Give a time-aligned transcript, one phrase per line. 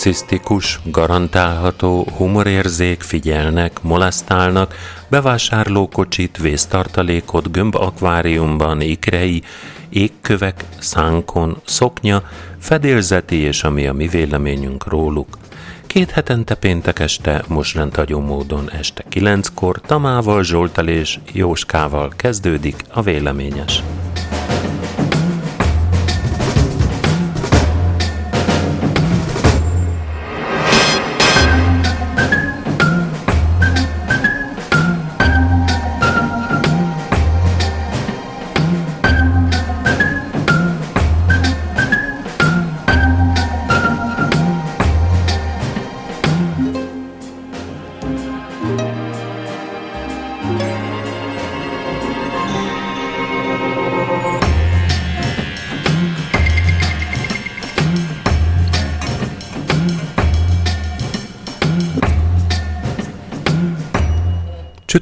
[0.00, 4.74] Narcisztikus, garantálható, humorérzék, figyelnek, molesztálnak,
[5.08, 9.42] bevásárlókocsit, vésztartalékot, gömb akváriumban, ikrei,
[9.88, 12.22] égkövek, szánkon, szoknya,
[12.58, 15.38] fedélzeti és ami a mi véleményünk róluk.
[15.86, 23.02] Két hetente péntek este, most rendhagyó módon este kilenckor, Tamával, Zsoltal és Jóskával kezdődik a
[23.02, 23.82] véleményes.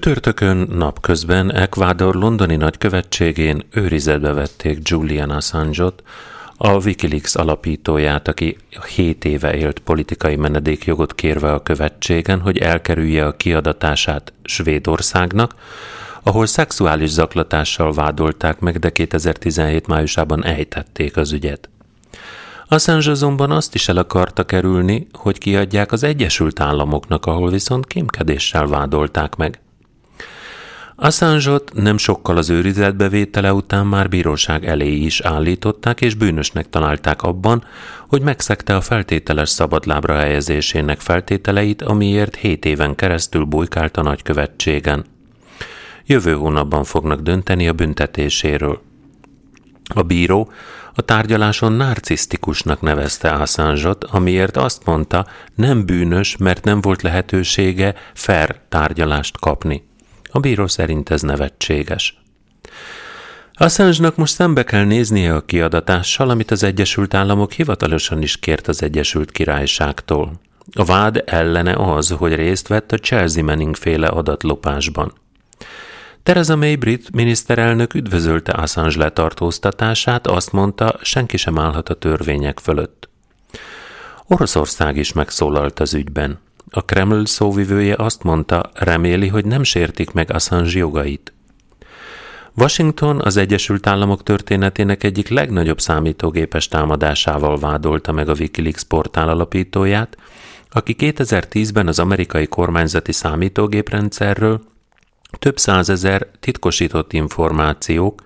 [0.00, 6.02] Csütörtökön napközben Ecuador londoni nagykövetségén őrizetbe vették Julian Assange-ot,
[6.56, 8.56] a Wikileaks alapítóját, aki
[8.94, 15.54] 7 éve élt politikai menedékjogot kérve a követségen, hogy elkerülje a kiadatását Svédországnak,
[16.22, 21.68] ahol szexuális zaklatással vádolták meg, de 2017 májusában ejtették az ügyet.
[22.68, 28.66] Assange azonban azt is el akarta kerülni, hogy kiadják az Egyesült Államoknak, ahol viszont kémkedéssel
[28.66, 29.60] vádolták meg.
[31.00, 37.64] Assange-ot nem sokkal az őrizetbevétele után már bíróság elé is állították, és bűnösnek találták abban,
[38.08, 45.04] hogy megszegte a feltételes szabadlábra helyezésének feltételeit, amiért 7 éven keresztül bujkált a nagykövetségen.
[46.06, 48.80] Jövő hónapban fognak dönteni a büntetéséről.
[49.94, 50.52] A bíró
[50.94, 58.60] a tárgyaláson narcisztikusnak nevezte Assange-ot, amiért azt mondta, nem bűnös, mert nem volt lehetősége fair
[58.68, 59.87] tárgyalást kapni.
[60.30, 62.20] A bíró szerint ez nevetséges.
[63.52, 68.82] Assange-nak most szembe kell néznie a kiadatással, amit az Egyesült Államok hivatalosan is kért az
[68.82, 70.32] Egyesült Királyságtól.
[70.72, 75.12] A vád ellene az, hogy részt vett a Chelsea Manning féle adatlopásban.
[76.22, 83.08] Theresa May brit miniszterelnök üdvözölte Assange letartóztatását, azt mondta, senki sem állhat a törvények fölött.
[84.26, 86.38] Oroszország is megszólalt az ügyben.
[86.70, 91.32] A Kreml szóvivője azt mondta, reméli, hogy nem sértik meg Assange jogait.
[92.56, 100.16] Washington az Egyesült Államok történetének egyik legnagyobb számítógépes támadásával vádolta meg a Wikileaks portál alapítóját,
[100.70, 104.60] aki 2010-ben az amerikai kormányzati számítógéprendszerről
[105.38, 108.22] több százezer titkosított információk,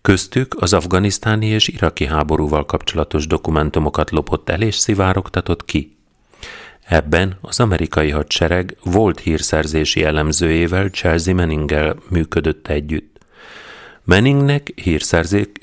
[0.00, 5.97] köztük az afganisztáni és iraki háborúval kapcsolatos dokumentumokat lopott el és szivárogtatott ki.
[6.88, 13.18] Ebben az amerikai hadsereg volt hírszerzési elemzőjével Chelsea Manninggel működött együtt.
[14.04, 14.72] Manningnek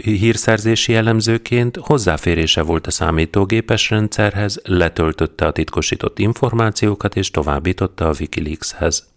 [0.04, 9.08] hírszerzési elemzőként hozzáférése volt a számítógépes rendszerhez, letöltötte a titkosított információkat és továbbította a Wikileakshez.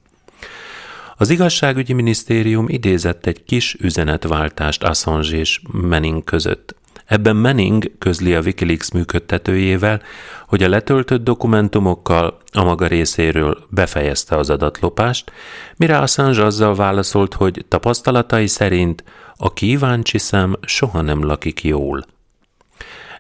[1.16, 6.77] Az igazságügyi minisztérium idézett egy kis üzenetváltást Assange és Manning között.
[7.08, 10.02] Ebben Manning közli a Wikileaks működtetőjével,
[10.46, 15.32] hogy a letöltött dokumentumokkal a maga részéről befejezte az adatlopást,
[15.76, 19.04] mire Assange azzal válaszolt, hogy tapasztalatai szerint
[19.36, 22.04] a kíváncsi szem soha nem lakik jól.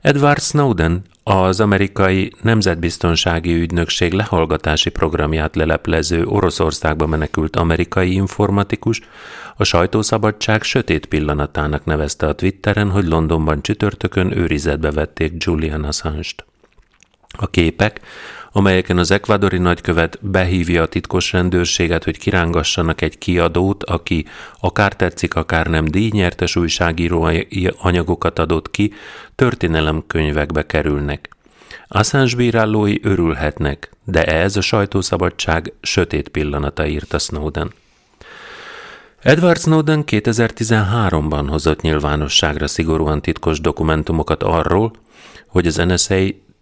[0.00, 9.00] Edward Snowden az amerikai Nemzetbiztonsági Ügynökség lehallgatási programját leleplező Oroszországba menekült amerikai informatikus
[9.56, 16.44] a sajtószabadság sötét pillanatának nevezte a Twitteren, hogy Londonban csütörtökön őrizetbe vették Julian Assange-t.
[17.38, 18.00] A képek,
[18.58, 24.26] amelyeken az ekvadori nagykövet behívja a titkos rendőrséget, hogy kirángassanak egy kiadót, aki
[24.60, 27.30] akár tetszik, akár nem díjnyertes újságíró
[27.78, 28.92] anyagokat adott ki,
[29.34, 31.28] történelemkönyvekbe kerülnek.
[31.88, 37.72] Assange bírálói örülhetnek, de ez a sajtószabadság sötét pillanata írta Snowden.
[39.22, 44.92] Edward Snowden 2013-ban hozott nyilvánosságra szigorúan titkos dokumentumokat arról,
[45.46, 46.16] hogy az NSA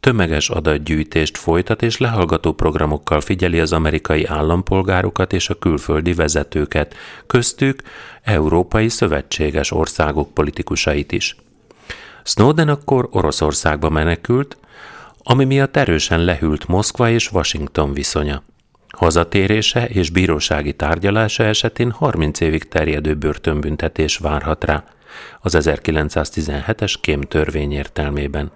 [0.07, 6.95] tömeges adatgyűjtést folytat és lehallgató programokkal figyeli az amerikai állampolgárokat és a külföldi vezetőket,
[7.27, 7.83] köztük
[8.23, 11.37] európai szövetséges országok politikusait is.
[12.25, 14.57] Snowden akkor Oroszországba menekült,
[15.19, 18.43] ami miatt erősen lehűlt Moszkva és Washington viszonya.
[18.89, 24.85] Hazatérése és bírósági tárgyalása esetén 30 évig terjedő börtönbüntetés várhat rá
[25.41, 28.51] az 1917-es kém törvény értelmében.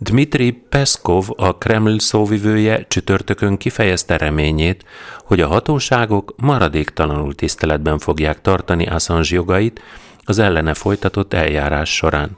[0.00, 4.84] Dmitri Peszkov, a Kreml szóvivője csütörtökön kifejezte reményét,
[5.24, 9.80] hogy a hatóságok maradéktalanul tiszteletben fogják tartani Assange jogait
[10.24, 12.36] az ellene folytatott eljárás során.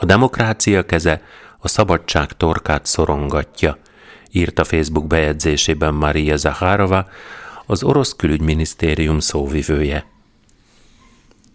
[0.00, 1.22] A demokrácia keze
[1.58, 3.78] a szabadság torkát szorongatja,
[4.30, 7.08] írta Facebook bejegyzésében Maria Zaharova,
[7.66, 10.06] az orosz külügyminisztérium szóvivője.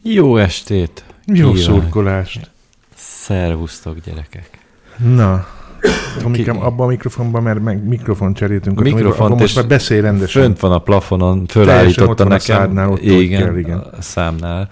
[0.01, 1.03] Jó estét!
[1.25, 2.49] Jó szurkolást!
[2.95, 4.58] Szervusztok, gyerekek!
[5.03, 5.45] Na,
[6.19, 8.81] Tomikám, abban a mikrofonban, mert meg mikrofon cseréltünk.
[8.81, 10.41] Mikrofon, most már beszélj rendesen.
[10.41, 12.35] Fönt van a plafonon, fölállította nekem.
[12.35, 14.69] A szádnál, ott igen, kell, igen, a számnál.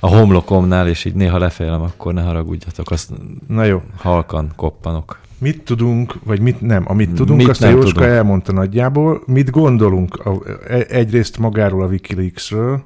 [0.00, 3.10] A homlokomnál, és így néha lefélem, akkor ne haragudjatok, azt
[3.46, 3.82] Na jó.
[3.96, 5.18] halkan koppanok.
[5.38, 6.84] Mit tudunk, vagy mit nem?
[6.86, 8.06] Amit tudunk, mit azt a Jóska tudunk.
[8.06, 9.22] elmondta nagyjából.
[9.26, 12.82] Mit gondolunk a, e- egyrészt magáról a Wikileaksről?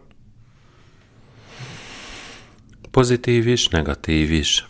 [2.90, 4.66] Pozitív is, negatív is.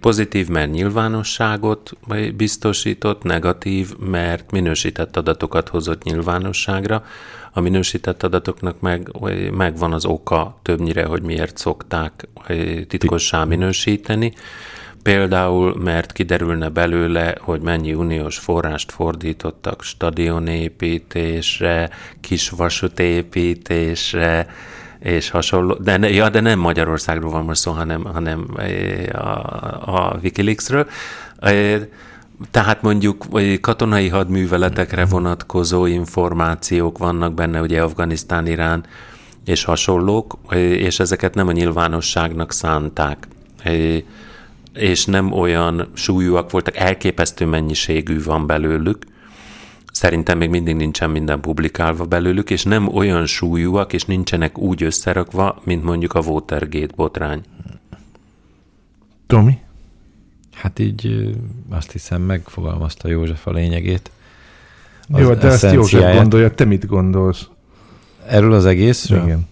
[0.00, 1.92] Pozitív, mert nyilvánosságot
[2.36, 7.04] biztosított, negatív, mert minősített adatokat hozott nyilvánosságra.
[7.52, 9.10] A minősített adatoknak meg,
[9.52, 12.28] megvan az oka többnyire, hogy miért szokták
[12.88, 14.32] titkossá minősíteni.
[15.02, 21.90] Például, mert kiderülne belőle, hogy mennyi uniós forrást fordítottak stadionépítésre,
[22.20, 24.46] kisvasútépítésre,
[25.00, 28.46] és hasonló, de, ne, ja, de nem Magyarországról van most szó, hanem, hanem
[29.12, 29.18] a,
[29.96, 30.86] a Wikileaksről.
[32.50, 33.26] Tehát mondjuk
[33.60, 38.84] katonai hadműveletekre vonatkozó információk vannak benne, ugye Afganisztán, Irán
[39.44, 43.28] és hasonlók, és ezeket nem a nyilvánosságnak szánták
[44.74, 49.04] és nem olyan súlyúak voltak, elképesztő mennyiségű van belőlük.
[49.92, 55.60] Szerintem még mindig nincsen minden publikálva belőlük, és nem olyan súlyúak, és nincsenek úgy összerakva,
[55.64, 57.42] mint mondjuk a Watergate botrány.
[59.26, 59.58] Tomi?
[60.52, 61.34] Hát így
[61.68, 64.10] azt hiszem megfogalmazta József a lényegét.
[65.08, 67.48] Az Jó, de ezt József gondolja, te mit gondolsz?
[68.26, 69.22] Erről az egészről?
[69.22, 69.48] Igen.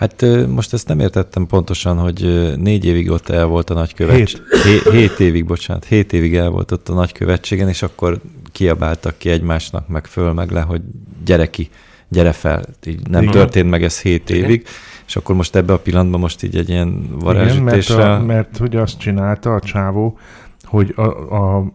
[0.00, 4.40] Hát most ezt nem értettem pontosan, hogy négy évig ott el volt a nagykövetség.
[4.62, 4.82] Hét.
[4.82, 8.20] Hé, hét évig, bocsánat, hét évig el volt ott a nagykövetségen, és akkor
[8.52, 10.82] kiabáltak ki egymásnak, meg föl, meg le, hogy
[11.24, 11.70] gyere ki,
[12.08, 12.64] gyere fel.
[12.86, 13.34] Így nem Igen.
[13.34, 14.42] történt meg ez hét Igen.
[14.42, 14.66] évig,
[15.06, 17.94] és akkor most ebbe a pillanatban most így egy ilyen varázsütésre...
[17.94, 20.18] Igen, mert, a, mert hogy azt csinálta a csávó,
[20.62, 21.72] hogy a, a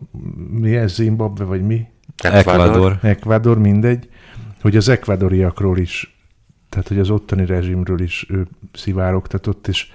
[0.49, 1.85] mi ez, Zimbabwe, vagy mi?
[2.17, 2.99] Ecuador.
[3.01, 4.09] Ecuador, mindegy,
[4.61, 6.14] hogy az ekvadoriakról is
[6.75, 9.87] tehát hogy az ottani rezsimről is ő szivárogtatott, és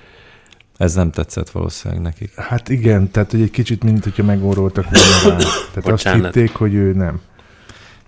[0.77, 2.35] ez nem tetszett valószínűleg nekik.
[2.35, 5.45] Hát igen, tehát hogy egy kicsit, mint hogyha megoroltak volna rá.
[5.73, 6.25] Tehát Bocsánat.
[6.25, 7.21] azt hitték, hogy ő nem.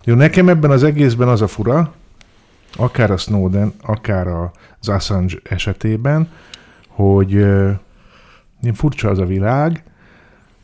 [0.05, 1.95] Jó, nekem ebben az egészben az a fura,
[2.76, 6.29] akár a Snowden, akár az Assange esetében,
[6.88, 7.71] hogy uh,
[8.75, 9.85] furcsa az a világ,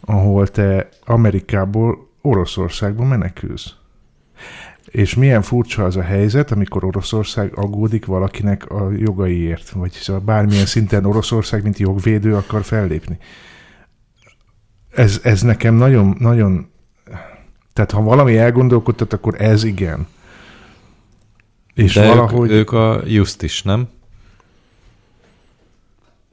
[0.00, 3.74] ahol te Amerikából Oroszországba menekülsz.
[4.90, 10.66] És milyen furcsa az a helyzet, amikor Oroszország aggódik valakinek a jogaiért, vagy szóval bármilyen
[10.66, 13.18] szinten Oroszország, mint jogvédő akar fellépni.
[14.90, 16.70] Ez, ez nekem nagyon, nagyon,
[17.72, 20.06] tehát ha valami elgondolkodtat, akkor ez igen.
[21.74, 22.50] És De valahogy...
[22.50, 23.88] ők, ők a justis, nem?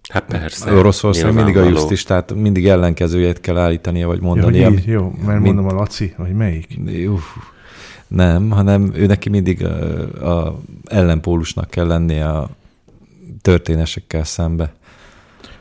[0.10, 0.74] Hát persze.
[0.74, 4.58] Oroszország mindig a justis, tehát mindig ellenkezőjét kell állítania, vagy mondani.
[4.58, 5.56] Jó, így, jó mert mind...
[5.56, 6.80] mondom a Laci, vagy melyik?
[7.08, 7.36] Uf,
[8.08, 12.50] nem, hanem ő neki mindig a, a ellenpólusnak kell lennie a
[13.42, 14.74] történésekkel szembe.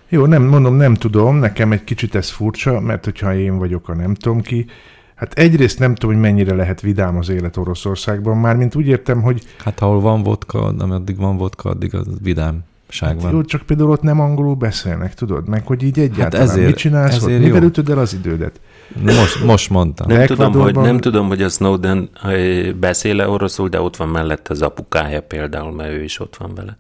[0.08, 3.94] Jó, nem mondom, nem tudom, nekem egy kicsit ez furcsa, mert hogyha én vagyok a
[3.94, 4.66] nem tudom ki,
[5.14, 9.42] hát egyrészt nem tudom, hogy mennyire lehet vidám az élet Oroszországban, mármint úgy értem, hogy...
[9.58, 12.64] Hát ahol van vodka, ameddig van vodka, addig az vidám.
[13.00, 15.48] Hát jó, csak például ott nem angolul beszélnek, tudod?
[15.48, 17.44] Meg hogy így egyáltalán hát ezért, mit csinálsz ezért ott?
[17.44, 18.60] Mivel ütöd el az idődet?
[18.88, 20.06] Most, most mondtam.
[20.08, 22.10] Nem tudom, hogy, nem tudom, hogy a Snowden
[22.80, 26.76] beszéle oroszul, de ott van mellette az apukája például, mert ő is ott van vele.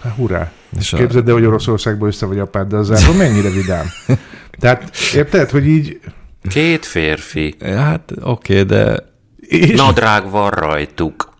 [0.00, 0.52] Hát hurrá.
[0.78, 3.86] És Képzeld el, hogy Oroszországból össze vagy apád, de az záron mennyire vidám.
[4.60, 6.00] Tehát érted, hogy így...
[6.48, 7.54] Két férfi.
[7.64, 9.14] Hát oké, okay, de...
[9.40, 9.76] És...
[9.76, 11.34] Nadrág van rajtuk.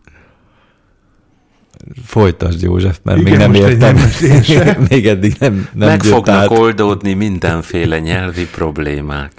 [2.07, 3.97] Folytasd, József, mert Igen, még nem értem.
[4.49, 6.51] Nem, még eddig nem, nem Meg fognak át.
[6.51, 9.33] oldódni mindenféle nyelvi problémák.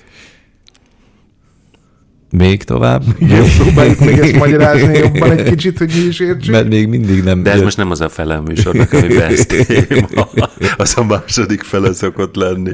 [2.29, 3.03] Még tovább?
[3.19, 6.51] Igen, próbáljuk még ezt magyarázni jobban egy kicsit, hogy mi is értsük.
[6.51, 7.43] Mert még mindig nem...
[7.43, 7.63] De ez jött.
[7.63, 10.29] most nem az a fele a műsornak, amiben ez téma.
[10.77, 12.71] Az a második fele szokott lenni.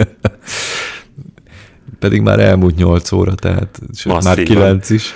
[2.00, 3.79] Pedig már elmúlt nyolc óra, tehát
[4.22, 5.13] már kilenc is.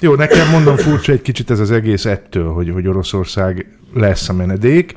[0.00, 4.32] Jó, nekem mondom furcsa egy kicsit ez az egész ettől, hogy, hogy Oroszország lesz a
[4.32, 4.94] menedék,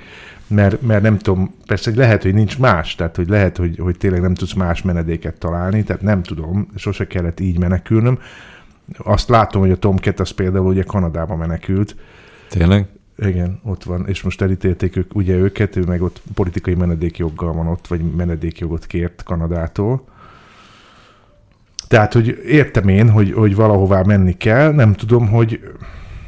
[0.48, 4.22] mert, mert nem tudom, persze lehet, hogy nincs más, tehát hogy lehet, hogy, hogy tényleg
[4.22, 8.20] nem tudsz más menedéket találni, tehát nem tudom, sose kellett így menekülnöm.
[8.98, 11.96] Azt látom, hogy a Tomcat az például ugye Kanadába menekült.
[12.50, 12.88] Tényleg?
[13.17, 17.67] Igen, ott van, és most elítélték ők, ugye őket, ő meg ott politikai menedékjoggal van
[17.67, 20.03] ott, vagy menedékjogot kért Kanadától.
[21.88, 25.74] Tehát, hogy értem én, hogy, hogy valahová menni kell, nem tudom, hogy...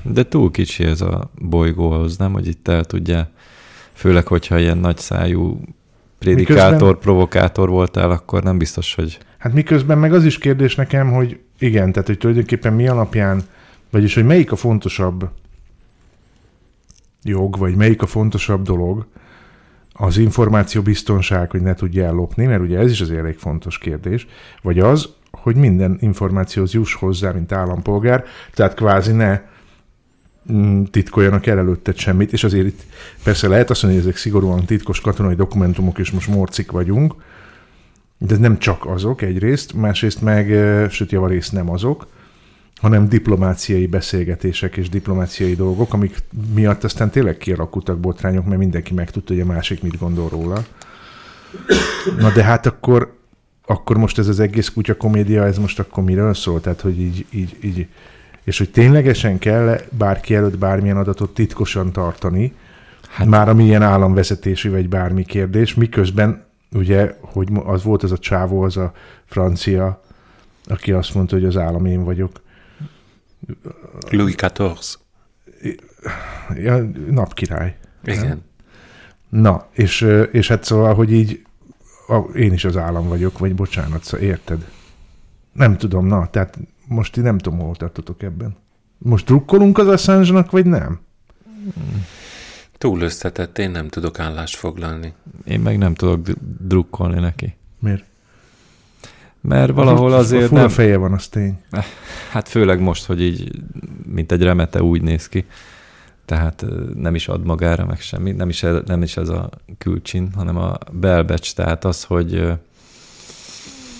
[0.03, 2.33] De túl kicsi ez a bolygóhoz, nem?
[2.33, 3.29] Hogy itt el tudja,
[3.93, 5.61] főleg, hogyha ilyen nagy szájú
[6.19, 9.17] prédikátor, miközben, provokátor voltál, akkor nem biztos, hogy...
[9.37, 13.41] Hát miközben meg az is kérdés nekem, hogy igen, tehát hogy tulajdonképpen mi alapján,
[13.89, 15.29] vagyis hogy melyik a fontosabb
[17.23, 19.05] jog, vagy melyik a fontosabb dolog,
[19.93, 24.27] az információ biztonság, hogy ne tudja ellopni, mert ugye ez is az elég fontos kérdés,
[24.61, 28.23] vagy az, hogy minden információhoz juss hozzá, mint állampolgár,
[28.53, 29.41] tehát kvázi ne
[30.91, 32.81] titkoljanak el előtted semmit, és azért itt
[33.23, 37.15] persze lehet azt mondani, hogy ezek szigorúan titkos katonai dokumentumok, és most morcik vagyunk,
[38.17, 40.47] de nem csak azok egyrészt, másrészt meg,
[40.89, 42.07] sőt javarészt nem azok,
[42.75, 46.17] hanem diplomáciai beszélgetések és diplomáciai dolgok, amik
[46.53, 50.65] miatt aztán tényleg kialakultak botrányok, mert mindenki megtudta, hogy a másik mit gondol róla.
[52.17, 53.17] Na de hát akkor,
[53.65, 56.61] akkor most ez az egész kutya komédia, ez most akkor miről szól?
[56.61, 57.87] Tehát, hogy így, így, így
[58.49, 62.53] és hogy ténylegesen kell bárki előtt bármilyen adatot titkosan tartani,
[63.09, 63.27] hát.
[63.27, 68.61] már ami ilyen államvezetési vagy bármi kérdés, miközben ugye, hogy az volt az a csávó,
[68.61, 68.91] az a
[69.25, 70.01] francia,
[70.65, 72.41] aki azt mondta, hogy az állam én vagyok.
[74.09, 74.97] Louis XIV.
[76.55, 77.77] Ja, napkirály.
[78.03, 78.43] Igen.
[79.29, 81.41] Na, és, és hát szóval, hogy így
[82.07, 84.69] a, én is az állam vagyok, vagy bocsánat, szóval érted?
[85.53, 86.57] Nem tudom, na, tehát
[86.89, 88.55] most én nem tudom, hol tartotok ebben.
[88.97, 90.99] Most drukkolunk az assange vagy nem?
[92.77, 95.13] Túl összetett, én nem tudok állást foglalni.
[95.45, 96.27] Én meg nem tudok
[96.59, 97.55] drukkolni neki.
[97.79, 98.03] Miért?
[99.41, 100.69] Mert valahol azért a nem...
[100.69, 101.61] feje van, az tény.
[102.31, 103.61] Hát főleg most, hogy így,
[104.05, 105.45] mint egy remete úgy néz ki.
[106.25, 106.65] Tehát
[106.95, 108.31] nem is ad magára meg semmi.
[108.31, 111.53] Nem is, ez, nem is ez a külcsin, hanem a belbecs.
[111.53, 112.53] Tehát az, hogy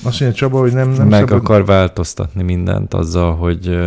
[0.03, 1.38] azt mondja Csaba, hogy nem, nem meg szabad...
[1.38, 3.77] akar változtatni mindent azzal, hogy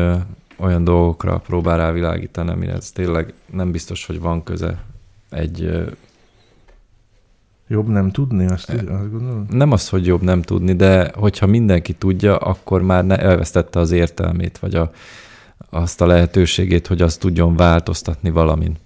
[0.57, 4.83] olyan dolgokra próbál rávilágítani, amire ez tényleg nem biztos, hogy van köze
[5.31, 5.71] egy
[7.73, 9.47] Jobb nem tudni, azt, azt gondolom?
[9.51, 13.91] Nem az, hogy jobb nem tudni, de hogyha mindenki tudja, akkor már ne elvesztette az
[13.91, 14.93] értelmét, vagy a,
[15.71, 18.77] azt a lehetőségét, hogy azt tudjon változtatni valamin.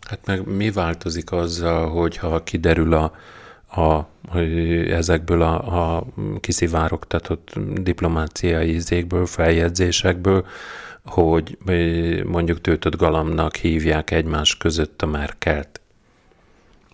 [0.00, 3.12] Hát meg mi változik azzal, hogyha kiderül a,
[3.74, 6.06] a, hogy ezekből a, a
[6.40, 10.46] kiszivárogtatott diplomáciai izékből, feljegyzésekből,
[11.04, 11.58] hogy
[12.26, 15.80] mondjuk tőtött galamnak hívják egymás között a Merkelt.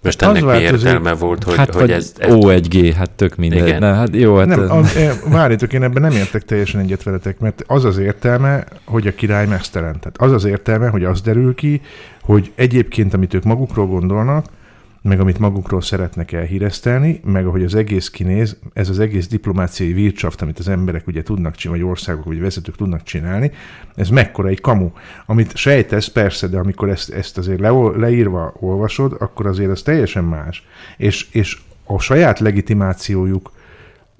[0.03, 2.33] Most hát ennek mi értelme volt, hogy, hát hogy ez, ez...
[2.35, 3.67] O1G, hát tök minden.
[3.67, 3.81] Igen.
[3.81, 4.47] Na, hát jó, hát...
[4.47, 4.83] Nem, a,
[5.29, 9.47] várjátok, én ebben nem értek teljesen egyet veletek, mert az az értelme, hogy a király
[9.47, 10.01] mesztelen.
[10.01, 11.81] Tehát az az értelme, hogy az derül ki,
[12.23, 14.47] hogy egyébként, amit ők magukról gondolnak,
[15.03, 20.43] meg amit magukról szeretnek elhíresztelni, meg ahogy az egész kinéz, ez az egész diplomáciai vircsaft,
[20.43, 23.51] amit az emberek ugye tudnak csinálni, vagy országok, vagy vezetők tudnak csinálni,
[23.95, 24.91] ez mekkora egy kamu,
[25.27, 30.25] amit sejtesz persze, de amikor ezt, ezt azért le, leírva olvasod, akkor azért az teljesen
[30.25, 30.67] más.
[30.97, 33.53] És, és a saját legitimációjuk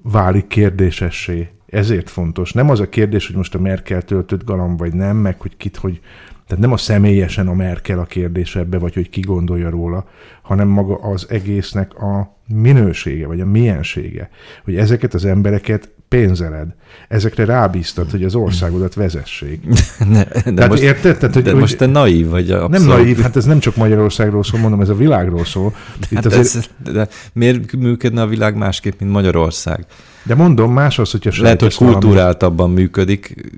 [0.03, 1.49] válik kérdésessé.
[1.67, 2.53] Ezért fontos.
[2.53, 5.77] Nem az a kérdés, hogy most a Merkel töltött galam vagy nem, meg hogy kit,
[5.77, 6.01] hogy
[6.49, 10.09] tehát nem a személyesen a Merkel a kérdés ebbe, vagy hogy ki gondolja róla,
[10.43, 14.31] hanem maga az egésznek a minősége, vagy a miensége.
[14.65, 16.69] Hogy ezeket az embereket pénzeled.
[17.09, 19.63] Ezekre rábíztad, hogy az országodat vezessék.
[20.09, 21.19] Ne, de Tehát most, érted?
[21.19, 22.71] Tehát, hogy, de hogy, most te naív vagy abszolút.
[22.71, 25.75] Nem naív, hát ez nem csak Magyarországról szól, mondom, ez a világról szól.
[26.11, 26.55] Itt hát azért...
[26.55, 29.87] ez, de miért működne a világ másképp, mint Magyarország?
[30.29, 32.75] De mondom, más az, hogyha Lehet, hogy kultúráltabban valami...
[32.81, 33.53] működik,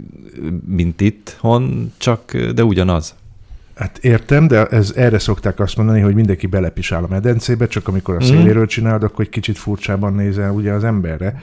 [0.66, 3.14] mint itthon, csak de ugyanaz.
[3.74, 8.14] Hát értem, de ez, erre szokták azt mondani, hogy mindenki belepisál a medencébe, csak amikor
[8.14, 8.26] a mhm.
[8.26, 11.40] széléről csinálod, akkor egy kicsit furcsában nézel ugye az emberre.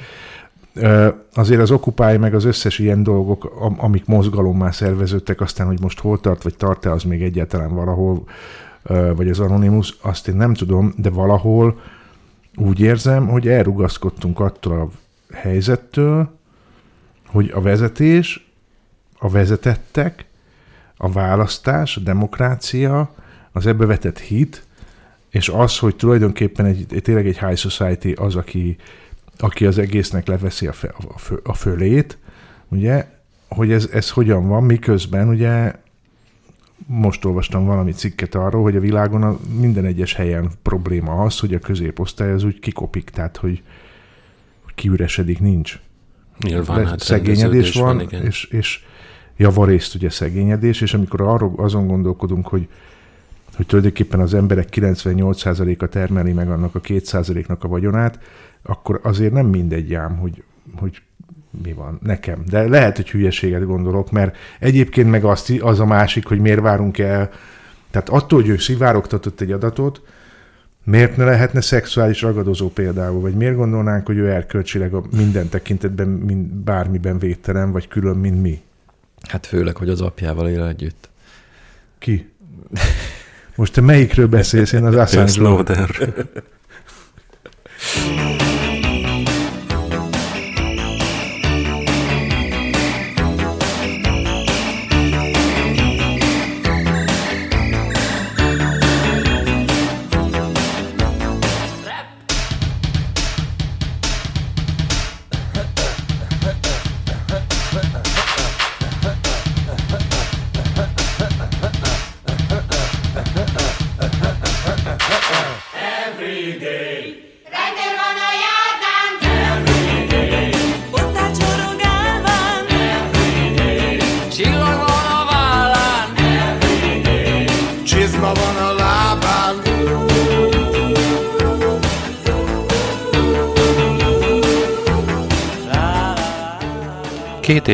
[1.34, 6.20] Azért az okupály meg az összes ilyen dolgok, amik mozgalommá szerveződtek, aztán, hogy most hol
[6.20, 8.24] tart, vagy tart-e az még egyáltalán valahol,
[9.16, 11.80] vagy az Anonymous, azt én nem tudom, de valahol
[12.56, 14.90] úgy érzem, hogy elrugaszkodtunk attól a
[15.34, 16.38] helyzettől,
[17.26, 18.50] hogy a vezetés,
[19.20, 20.26] a vezetettek,
[20.98, 23.16] a választás, a demokrácia,
[23.52, 24.66] az ebbe vetett hit,
[25.30, 28.76] és az, hogy tulajdonképpen egy, tényleg egy high society az, aki,
[29.38, 32.18] aki az egésznek leveszi a, fe, a, fő, a fölét,
[32.68, 33.08] ugye,
[33.48, 35.74] hogy ez, ez hogyan van, miközben ugye
[36.86, 41.54] most olvastam valami cikket arról, hogy a világon a minden egyes helyen probléma az, hogy
[41.54, 43.64] a középosztály az úgy kikopik, tehát hogy,
[44.78, 45.80] kiüresedik, nincs.
[46.40, 48.26] Nyilván, hát szegényedés van, van igen.
[48.26, 48.80] és, és
[49.38, 52.68] javarészt ugye szegényedés, és amikor arról azon gondolkodunk, hogy
[53.56, 58.20] hogy tulajdonképpen az emberek 98%-a termeli meg annak a 2%-nak a vagyonát,
[58.62, 60.44] akkor azért nem mindegy ám, hogy,
[60.76, 61.02] hogy
[61.64, 62.44] mi van nekem.
[62.50, 66.98] De lehet, hogy hülyeséget gondolok, mert egyébként meg azt, az a másik, hogy miért várunk
[66.98, 67.30] el,
[67.92, 70.02] tehát attól, hogy ő szivárogtatott egy adatot,
[70.90, 76.08] miért ne lehetne szexuális ragadozó például, vagy miért gondolnánk, hogy ő erkölcsileg a minden tekintetben,
[76.08, 78.62] mind, bármiben védtelen, vagy külön, mint mi?
[79.28, 81.10] Hát főleg, hogy az apjával él együtt.
[81.98, 82.30] Ki?
[83.56, 84.72] Most te melyikről beszélsz?
[84.72, 85.66] Én az Assange-ról.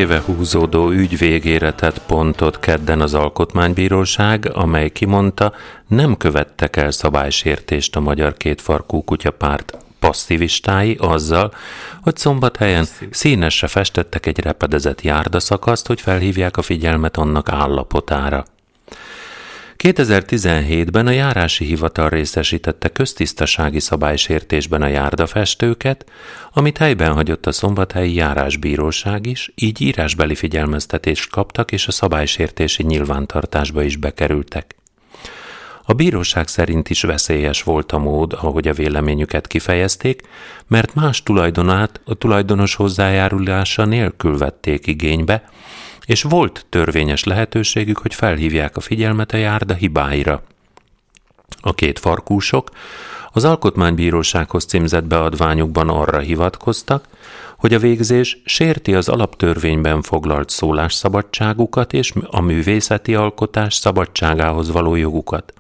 [0.04, 5.54] Éve húzódó ügy végére tett pontot kedden az Alkotmánybíróság, amely kimondta,
[5.88, 11.54] nem követtek el szabálysértést a Magyar Kétfarkú Kutyapárt passzivistái azzal,
[12.02, 18.46] hogy szombathelyen színesre festettek egy repedezett járdaszakaszt, hogy felhívják a figyelmet annak állapotára.
[19.84, 26.06] 2017-ben a járási hivatal részesítette köztisztasági szabálysértésben a járdafestőket,
[26.54, 33.84] amit helyben hagyott a szombathelyi járásbíróság is, így írásbeli figyelmeztetést kaptak és a szabálysértési nyilvántartásba
[33.84, 34.76] is bekerültek.
[35.86, 40.22] A bíróság szerint is veszélyes volt a mód, ahogy a véleményüket kifejezték,
[40.68, 45.44] mert más tulajdonát a tulajdonos hozzájárulása nélkül vették igénybe,
[46.06, 50.44] és volt törvényes lehetőségük, hogy felhívják a figyelmet a járda hibáira.
[51.62, 52.70] A két farkúsok
[53.32, 57.08] az Alkotmánybírósághoz címzett beadványukban arra hivatkoztak,
[57.58, 65.54] hogy a végzés sérti az alaptörvényben foglalt szólásszabadságukat és a művészeti alkotás szabadságához való jogukat.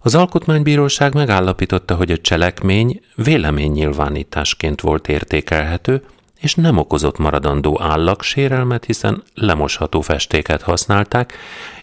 [0.00, 6.02] Az Alkotmánybíróság megállapította, hogy a cselekmény véleménynyilvánításként volt értékelhető,
[6.38, 11.32] és nem okozott maradandó állagsérelmet, hiszen lemosható festéket használták,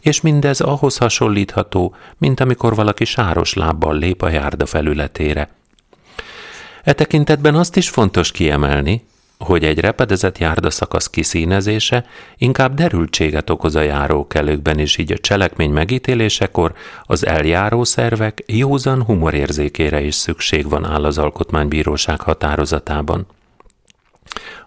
[0.02, 5.50] és mindez ahhoz hasonlítható, mint amikor valaki sáros lábbal lép a járda felületére.
[6.84, 9.06] E tekintetben azt is fontos kiemelni,
[9.40, 12.06] hogy egy repedezett járdaszakasz kiszínezése
[12.38, 20.02] inkább derültséget okoz a járókelőkben, és így a cselekmény megítélésekor az eljáró szervek józan humorérzékére
[20.02, 23.28] is szükség van áll az Alkotmánybíróság határozatában.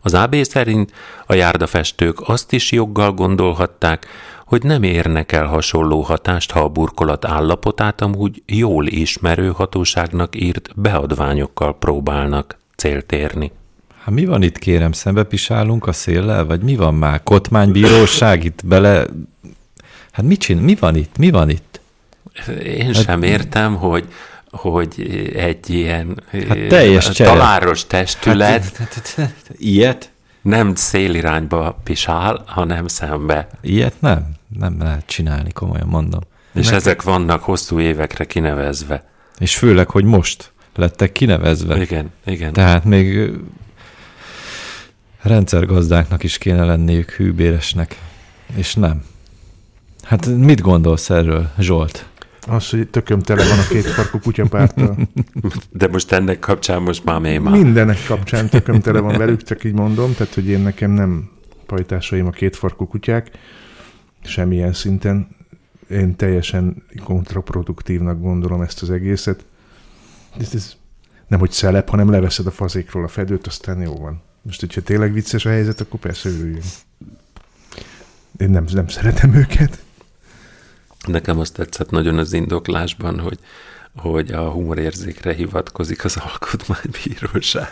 [0.01, 0.93] Az AB szerint
[1.27, 4.07] a járdafestők azt is joggal gondolhatták,
[4.45, 10.71] hogy nem érnek el hasonló hatást, ha a burkolat állapotát amúgy jól ismerő hatóságnak írt
[10.75, 13.53] beadványokkal próbálnak célt érni.
[13.99, 17.23] Hát mi van itt, kérem, szembe pisálunk a széllel, vagy mi van már?
[17.23, 19.07] Kotmánybíróság itt bele...
[20.11, 20.63] Hát mit csinál?
[20.63, 21.17] Mi van itt?
[21.17, 21.81] Mi van itt?
[22.65, 23.03] Én hát...
[23.03, 24.09] sem értem, hogy
[24.51, 30.11] hogy egy ilyen hát teljes taláros testület hát, hát, hát, hát, ilyet
[30.43, 33.49] nem szélirányba pisál, hanem szembe.
[33.61, 36.21] Ilyet nem, nem lehet csinálni, komolyan mondom.
[36.55, 36.75] És Meg...
[36.75, 39.09] ezek vannak hosszú évekre kinevezve.
[39.39, 41.81] És főleg, hogy most lettek kinevezve.
[41.81, 42.53] Igen, igen.
[42.53, 43.31] Tehát még
[45.23, 47.99] rendszergazdáknak is kéne lenniük hűbéresnek,
[48.57, 49.05] és nem.
[50.03, 52.08] Hát mit gondolsz erről, Zsolt?
[52.49, 54.97] Az, hogy tököm tele van a két farkú kutyapárttal.
[55.71, 57.53] De most ennek kapcsán most már mély már.
[57.53, 61.31] Mindenek kapcsán tököm tele van velük, csak így mondom, tehát hogy én nekem nem
[61.67, 63.31] pajtásaim a két farkú kutyák,
[64.25, 65.29] semmilyen szinten.
[65.91, 69.45] Én teljesen kontraproduktívnak gondolom ezt az egészet.
[70.39, 70.77] Ez, ez
[71.27, 74.23] nem, hogy szelep, hanem leveszed a fazékról a fedőt, aztán jó van.
[74.43, 76.65] Most, hogyha tényleg vicces a helyzet, akkor persze örüljünk.
[78.37, 79.83] Én nem, nem szeretem őket.
[81.07, 83.39] Nekem azt tetszett nagyon az indoklásban, hogy,
[83.97, 87.71] hogy a humorérzékre hivatkozik az alkotmánybíróság.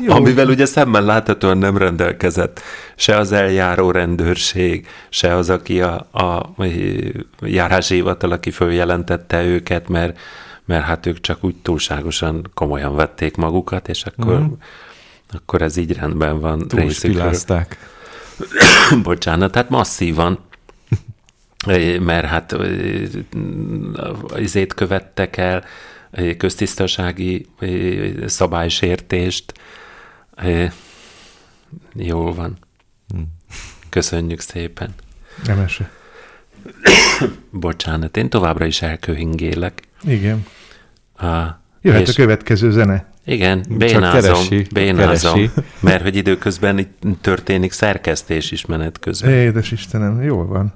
[0.00, 0.14] Jó.
[0.14, 2.60] Amivel ugye szemmel láthatóan nem rendelkezett
[2.96, 6.54] se az eljáró rendőrség, se az, aki a, a
[7.40, 10.18] járási hivatal, aki följelentette őket, mert,
[10.64, 14.52] mert hát ők csak úgy túlságosan komolyan vették magukat, és akkor, mm.
[15.30, 16.68] akkor ez így rendben van.
[16.68, 17.90] Túlspilázták.
[19.02, 20.38] Bocsánat, tehát masszívan
[22.00, 22.56] mert hát
[24.36, 25.64] izét követtek el,
[26.36, 27.46] köztisztasági
[28.26, 29.52] szabálysértést.
[31.94, 32.58] Jól van.
[33.88, 34.94] Köszönjük szépen.
[35.46, 35.90] Nemese.
[37.50, 39.82] Bocsánat, én továbbra is elköhingélek.
[40.04, 40.46] Igen.
[41.16, 42.08] A, Jöhet és...
[42.08, 43.10] a következő zene.
[43.24, 45.50] Igen, bénázom, keresi, bénázom keresi.
[45.80, 49.30] mert hogy időközben itt történik szerkesztés is menet közben.
[49.30, 50.72] Édes Istenem, jól van.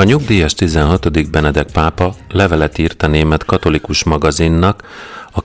[0.00, 1.30] A nyugdíjas 16.
[1.30, 4.82] Benedek pápa levelet írt a német katolikus magazinnak,
[5.32, 5.40] a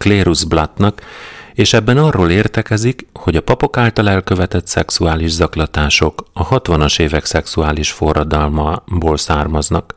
[0.47, 1.01] Blattnak,
[1.53, 7.91] és ebben arról értekezik, hogy a papok által elkövetett szexuális zaklatások a 60-as évek szexuális
[7.91, 9.95] forradalmából származnak.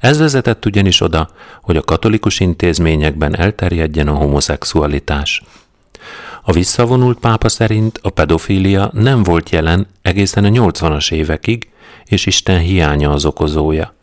[0.00, 1.30] Ez vezetett ugyanis oda,
[1.62, 5.42] hogy a katolikus intézményekben elterjedjen a homoszexualitás.
[6.42, 11.69] A visszavonult pápa szerint a pedofília nem volt jelen egészen a 80-as évekig,
[12.04, 13.94] és Isten hiánya az okozója.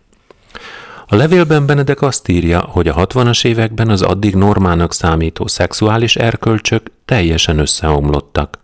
[1.09, 6.91] A levélben Benedek azt írja, hogy a 60-as években az addig normának számító szexuális erkölcsök
[7.05, 8.59] teljesen összeomlottak.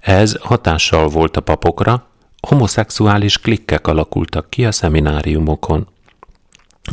[0.00, 2.06] Ez hatással volt a papokra,
[2.40, 5.88] homoszexuális klikkek alakultak ki a szemináriumokon.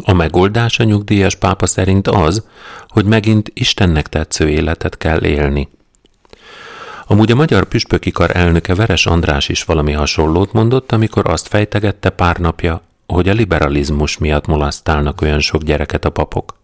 [0.04, 2.46] A megoldás a nyugdíjas pápa szerint az,
[2.88, 5.70] hogy megint Istennek tetsző életet kell élni.
[7.08, 12.10] Amúgy a Magyar Püspöki Kar elnöke Veres András is valami hasonlót mondott, amikor azt fejtegette
[12.10, 16.58] pár napja, hogy a liberalizmus miatt molasztálnak olyan sok gyereket a papok.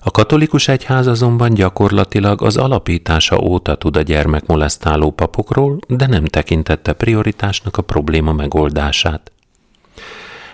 [0.00, 6.24] A katolikus egyház azonban gyakorlatilag az alapítása óta tud a gyermek molesztáló papokról, de nem
[6.24, 9.32] tekintette prioritásnak a probléma megoldását.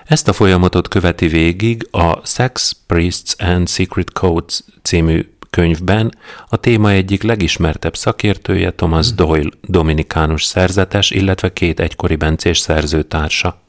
[0.04, 6.14] Ezt a folyamatot követi végig a Sex, Priests and Secret Codes című könyvben
[6.48, 9.14] a téma egyik legismertebb szakértője Thomas.
[9.14, 13.60] Doyle, dominikánus szerzetes, illetve két egykori bencés szerzőtársa.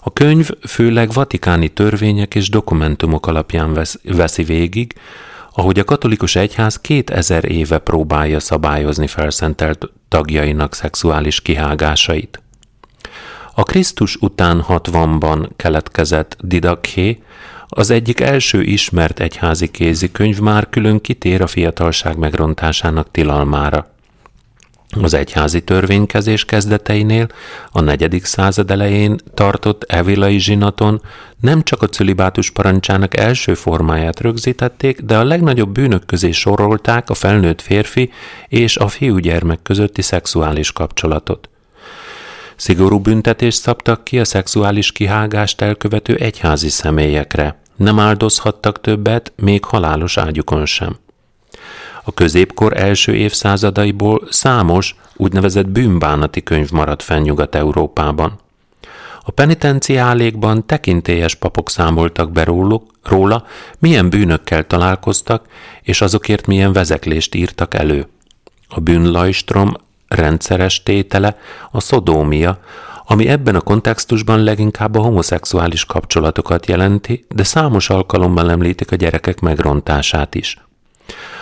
[0.00, 4.94] A könyv főleg vatikáni törvények és dokumentumok alapján vesz, veszi végig,
[5.54, 12.42] ahogy a katolikus egyház 2000 éve próbálja szabályozni felszentelt tagjainak szexuális kihágásait.
[13.54, 17.22] A Krisztus után 60-ban keletkezett Didakhé
[17.68, 23.90] az egyik első ismert egyházi kézikönyv már külön kitér a fiatalság megrontásának tilalmára.
[25.00, 27.26] Az egyházi törvénykezés kezdeteinél,
[27.70, 31.02] a negyedik század elején tartott evilai zsinaton
[31.40, 37.14] nem csak a cölibátus parancsának első formáját rögzítették, de a legnagyobb bűnök közé sorolták a
[37.14, 38.10] felnőtt férfi
[38.48, 41.48] és a fiúgyermek közötti szexuális kapcsolatot.
[42.58, 47.60] Szigorú büntetést szabtak ki a szexuális kihágást elkövető egyházi személyekre.
[47.76, 50.96] Nem áldozhattak többet, még halálos ágyukon sem.
[52.04, 58.38] A középkor első évszázadaiból számos úgynevezett bűnbánati könyv maradt fenn Nyugat-Európában.
[59.22, 62.44] A penitenciálékban tekintélyes papok számoltak be
[63.02, 63.44] róla,
[63.78, 65.46] milyen bűnökkel találkoztak,
[65.82, 68.08] és azokért milyen vezeklést írtak elő.
[68.68, 69.74] A bűnlajstrom
[70.08, 71.36] rendszeres tétele
[71.70, 72.58] a szodómia,
[73.04, 79.40] ami ebben a kontextusban leginkább a homoszexuális kapcsolatokat jelenti, de számos alkalommal említik a gyerekek
[79.40, 80.58] megrontását is.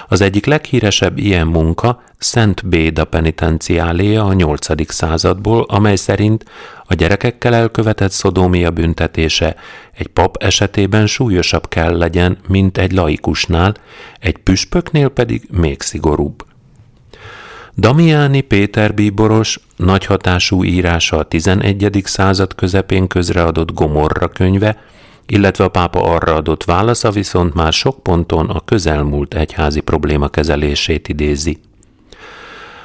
[0.08, 4.92] Az egyik leghíresebb ilyen munka Szent Béda penitenciáléja a 8.
[4.92, 6.44] századból, amely szerint
[6.84, 9.56] a gyerekekkel elkövetett szodómia büntetése
[9.92, 13.74] egy pap esetében súlyosabb kell legyen, mint egy laikusnál,
[14.20, 16.44] egy püspöknél pedig még szigorúbb.
[17.78, 22.00] Damiani Péter bíboros nagy hatású írása a 11.
[22.04, 24.82] század közepén közreadott Gomorra könyve,
[25.26, 31.08] illetve a pápa arra adott válasza viszont már sok ponton a közelmúlt egyházi probléma kezelését
[31.08, 31.58] idézi.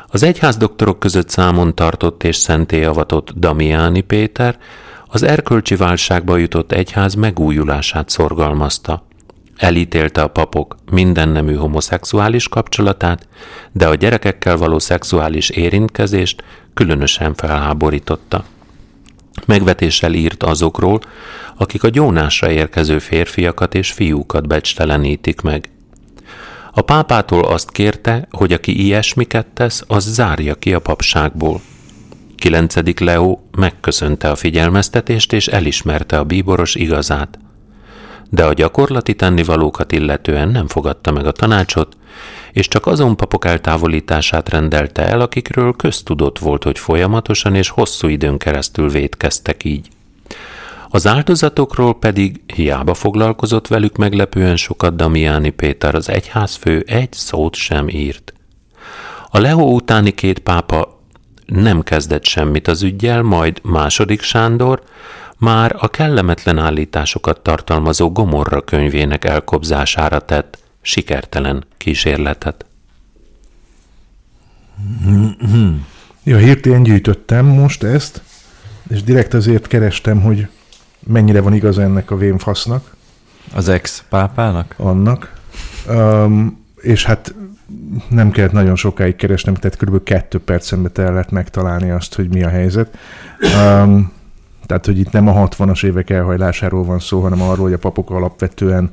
[0.07, 4.57] Az egyház doktorok között számon tartott és szenté avatott Damiani Péter
[5.07, 9.03] az erkölcsi válságba jutott egyház megújulását szorgalmazta.
[9.61, 13.27] Elítélte a papok minden nemű homoszexuális kapcsolatát,
[13.71, 16.43] de a gyerekekkel való szexuális érintkezést
[16.73, 18.43] különösen felháborította.
[19.45, 20.99] Megvetéssel írt azokról,
[21.57, 25.69] akik a gyónásra érkező férfiakat és fiúkat becstelenítik meg.
[26.73, 31.61] A pápától azt kérte, hogy aki ilyesmiket tesz, az zárja ki a papságból.
[32.35, 32.99] 9.
[32.99, 37.39] Leo megköszönte a figyelmeztetést és elismerte a bíboros igazát.
[38.33, 41.97] De a gyakorlati tennivalókat illetően nem fogadta meg a tanácsot,
[42.51, 48.37] és csak azon papok eltávolítását rendelte el, akikről köztudott volt, hogy folyamatosan és hosszú időn
[48.37, 49.87] keresztül védkeztek így.
[50.89, 57.89] Az áldozatokról pedig hiába foglalkozott velük meglepően sokat Damiani Péter az egyházfő egy szót sem
[57.89, 58.33] írt.
[59.29, 60.99] A Leo utáni két pápa
[61.45, 64.81] nem kezdett semmit az ügyjel, majd második Sándor
[65.41, 72.65] már a kellemetlen állításokat tartalmazó Gomorra könyvének elkobzására tett sikertelen kísérletet.
[76.23, 78.21] Ja, hírt én gyűjtöttem most ezt,
[78.89, 80.47] és direkt azért kerestem, hogy
[80.99, 82.95] mennyire van igaz ennek a vénfasznak.
[83.53, 84.73] Az ex-pápának?
[84.77, 85.33] Annak.
[85.89, 87.35] Um, és hát
[88.09, 90.03] nem kellett nagyon sokáig keresnem, tehát kb.
[90.03, 92.97] kettő percembe kellett megtalálni azt, hogy mi a helyzet.
[93.63, 94.19] Um,
[94.71, 98.09] tehát, hogy itt nem a 60-as évek elhajlásáról van szó, hanem arról, hogy a papok
[98.09, 98.89] alapvetően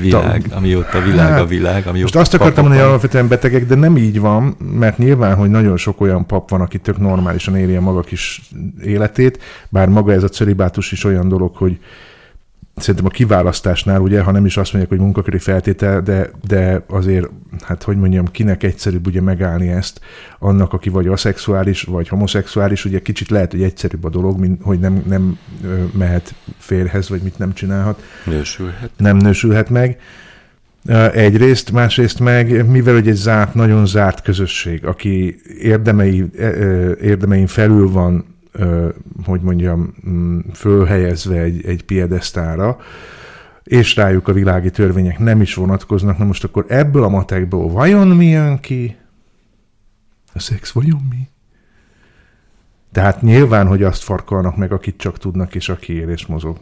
[0.00, 1.86] világ, ta, amióta világ hát, a világ.
[1.86, 5.50] Amióta most azt akartam mondani, hogy alapvetően betegek, de nem így van, mert nyilván, hogy
[5.50, 8.42] nagyon sok olyan pap van, aki tök normálisan éli a maga kis
[8.82, 11.78] életét, bár maga ez a celibátus is olyan dolog, hogy
[12.76, 17.28] szerintem a kiválasztásnál, ugye, ha nem is azt mondják, hogy munkaköri feltétel, de, de azért,
[17.62, 20.00] hát hogy mondjam, kinek egyszerűbb ugye megállni ezt,
[20.38, 24.78] annak, aki vagy aszexuális, vagy homoszexuális, ugye kicsit lehet, hogy egyszerűbb a dolog, mint hogy
[24.78, 25.38] nem, nem
[25.92, 28.02] mehet férhez, vagy mit nem csinálhat.
[28.24, 28.90] Nősülhet.
[28.96, 29.98] Nem nősülhet meg.
[31.12, 36.24] Egyrészt, másrészt meg, mivel hogy egy zárt, nagyon zárt közösség, aki érdemei,
[37.00, 38.24] érdemein felül van
[39.24, 42.78] hogy mondjam, mm, fölhelyezve egy, egy piedesztára,
[43.62, 46.18] és rájuk a világi törvények nem is vonatkoznak.
[46.18, 48.96] Na most akkor ebből a matekból vajon mi jön ki?
[50.32, 51.28] A szex vajon mi?
[52.92, 56.58] Tehát nyilván, hogy azt farkolnak meg, akit csak tudnak, és aki él és mozog.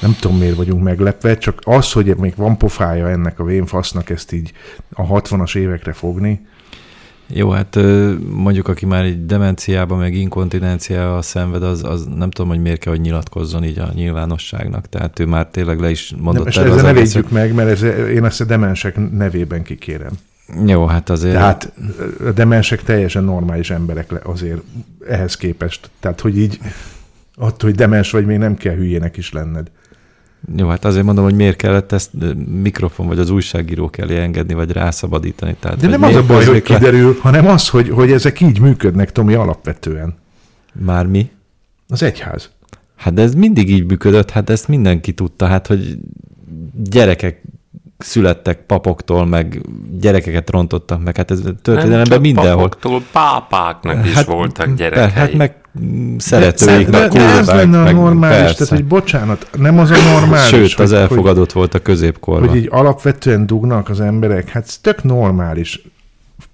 [0.00, 4.32] Nem tudom, miért vagyunk meglepve, csak az, hogy még van pofája ennek a vénfasznak ezt
[4.32, 4.52] így
[4.92, 6.46] a 60-as évekre fogni,
[7.26, 7.78] jó, hát
[8.30, 12.92] mondjuk, aki már egy demenciában, meg inkontinenciával szenved, az, az nem tudom, hogy miért kell,
[12.92, 14.88] hogy nyilatkozzon így a nyilvánosságnak.
[14.88, 16.74] Tehát ő már tényleg le is mondott nem, erre.
[16.74, 20.12] Ezzel ne védjük meg, mert ez, én ezt a demensek nevében kikérem.
[20.66, 21.34] Jó, hát azért...
[21.34, 21.72] Tehát
[22.26, 24.60] a demensek teljesen normális emberek azért
[25.08, 25.90] ehhez képest.
[26.00, 26.58] Tehát, hogy így
[27.36, 29.70] attól, hogy demens vagy, még nem kell hülyének is lenned.
[30.56, 32.10] Jó, hát azért mondom, hogy miért kellett ezt
[32.62, 35.56] mikrofon vagy az újságíró elé engedni, vagy rászabadítani.
[35.60, 37.18] Tehát, De nem az a baj, hogy kiderül, le...
[37.20, 40.14] hanem az, hogy, hogy ezek így működnek, Tomi, alapvetően.
[40.72, 41.30] Már mi?
[41.88, 42.50] Az egyház.
[42.96, 45.98] Hát de ez mindig így működött, hát ezt mindenki tudta, hát hogy
[46.82, 47.42] gyerekek
[47.98, 49.60] születtek papoktól, meg
[50.00, 52.54] gyerekeket rontottak meg, hát ez történelemben mindenhol.
[52.54, 55.10] papoktól, pápáknak is hát, voltak gyerekei.
[55.10, 55.63] Hát meg
[56.18, 58.54] szeretőik, de, de, de ez lenne a normális, persze.
[58.54, 60.48] tehát hogy bocsánat, nem az a normális.
[60.48, 62.48] Sőt, az hogy, elfogadott hogy, volt a középkorban.
[62.48, 65.82] Hogy így alapvetően dugnak az emberek, hát ez tök normális,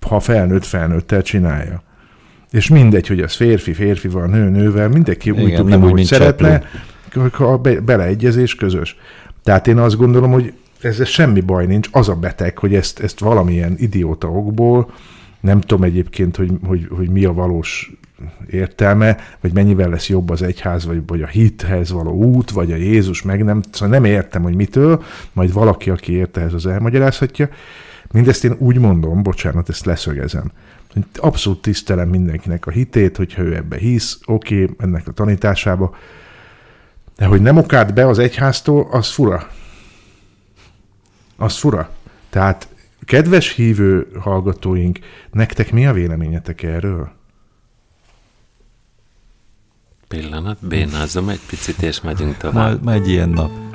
[0.00, 1.82] ha felnőtt felnőttel csinálja.
[2.50, 6.62] És mindegy, hogy az férfi, férfival, nő, nővel, mindenki Igen, úgy tudja, hogy szeretne,
[7.38, 8.96] a be, beleegyezés közös.
[9.44, 13.18] Tehát én azt gondolom, hogy ez semmi baj nincs, az a beteg, hogy ezt, ezt
[13.18, 14.90] valamilyen idióta okból,
[15.40, 17.92] nem tudom egyébként, hogy, hogy, hogy mi a valós
[18.50, 22.76] értelme, vagy mennyivel lesz jobb az egyház, vagy, vagy a hithez való út, vagy a
[22.76, 25.02] Jézus meg nem, szóval nem értem, hogy mitől,
[25.32, 27.48] majd valaki, aki érte ez az elmagyarázhatja.
[28.12, 30.50] Mindezt én úgy mondom, bocsánat, ezt leszögezem.
[31.16, 35.94] Abszolút tisztelem mindenkinek a hitét, hogyha ő ebbe hisz, oké, okay, ennek a tanításába,
[37.16, 39.48] de hogy nem okád be az egyháztól, az fura.
[41.36, 41.90] Az fura.
[42.30, 42.68] Tehát,
[43.04, 44.98] kedves hívő hallgatóink,
[45.30, 47.19] nektek mi a véleményetek erről?
[50.14, 52.84] Pillanat, bénázom egy picit, és megyünk tovább.
[52.84, 53.69] Ma, megy ilyen nap.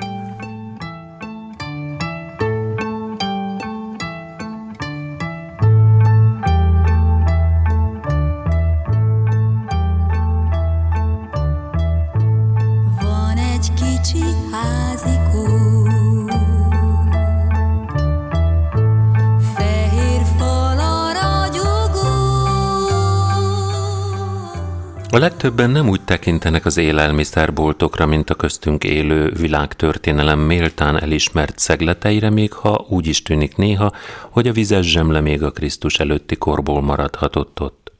[25.16, 32.30] A legtöbben nem úgy tekintenek az élelmiszerboltokra, mint a köztünk élő világtörténelem méltán elismert szegleteire,
[32.30, 33.92] még ha úgy is tűnik néha,
[34.30, 37.92] hogy a vizes zsemle még a Krisztus előtti korból maradhatott ott.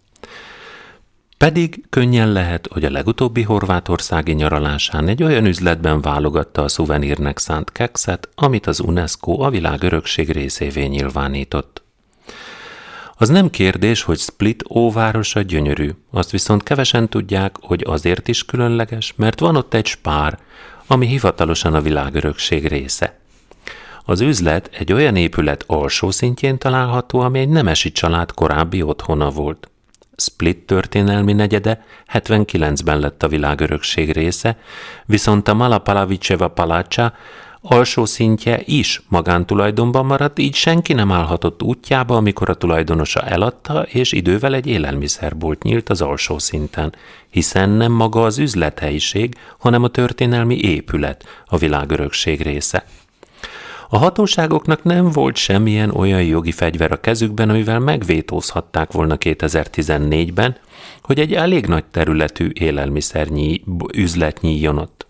[1.38, 7.72] Pedig könnyen lehet, hogy a legutóbbi horvátországi nyaralásán egy olyan üzletben válogatta a szuvenírnek szánt
[7.72, 11.85] kekszet, amit az UNESCO a világörökség részévé nyilvánított.
[13.18, 19.12] Az nem kérdés, hogy Split óvárosa gyönyörű, azt viszont kevesen tudják, hogy azért is különleges,
[19.16, 20.38] mert van ott egy spár,
[20.86, 23.18] ami hivatalosan a világörökség része.
[24.04, 29.70] Az üzlet egy olyan épület alsó szintjén található, ami egy nemesi család korábbi otthona volt.
[30.16, 34.58] Split történelmi negyede 79-ben lett a világörökség része,
[35.06, 37.12] viszont a Malapalavicseva palácsa
[37.60, 44.12] alsó szintje is magántulajdonban maradt, így senki nem állhatott útjába, amikor a tulajdonosa eladta, és
[44.12, 46.94] idővel egy élelmiszerbolt nyílt az alsó szinten,
[47.30, 52.84] hiszen nem maga az üzlethelyiség, hanem a történelmi épület a világörökség része.
[53.88, 60.56] A hatóságoknak nem volt semmilyen olyan jogi fegyver a kezükben, amivel megvétózhatták volna 2014-ben,
[61.02, 63.62] hogy egy elég nagy területű élelmiszernyi
[63.94, 65.05] üzlet nyíljon ott.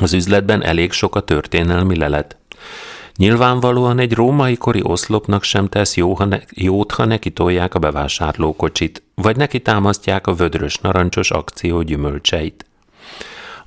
[0.00, 2.36] Az üzletben elég sok a történelmi lelet.
[3.16, 7.78] Nyilvánvalóan egy római kori oszlopnak sem tesz jó, ha ne, jót, ha neki tolják a
[7.78, 12.64] bevásárlókocsit, vagy neki támasztják a vödrös narancsos akció gyümölcseit.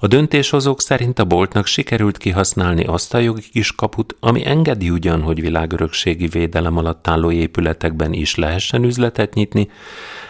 [0.04, 5.42] A döntéshozók szerint a boltnak sikerült kihasználni azt a jogi kiskaput, ami engedi ugyan, hogy
[5.42, 9.70] világörökségi védelem alatt álló épületekben is lehessen üzletet nyitni,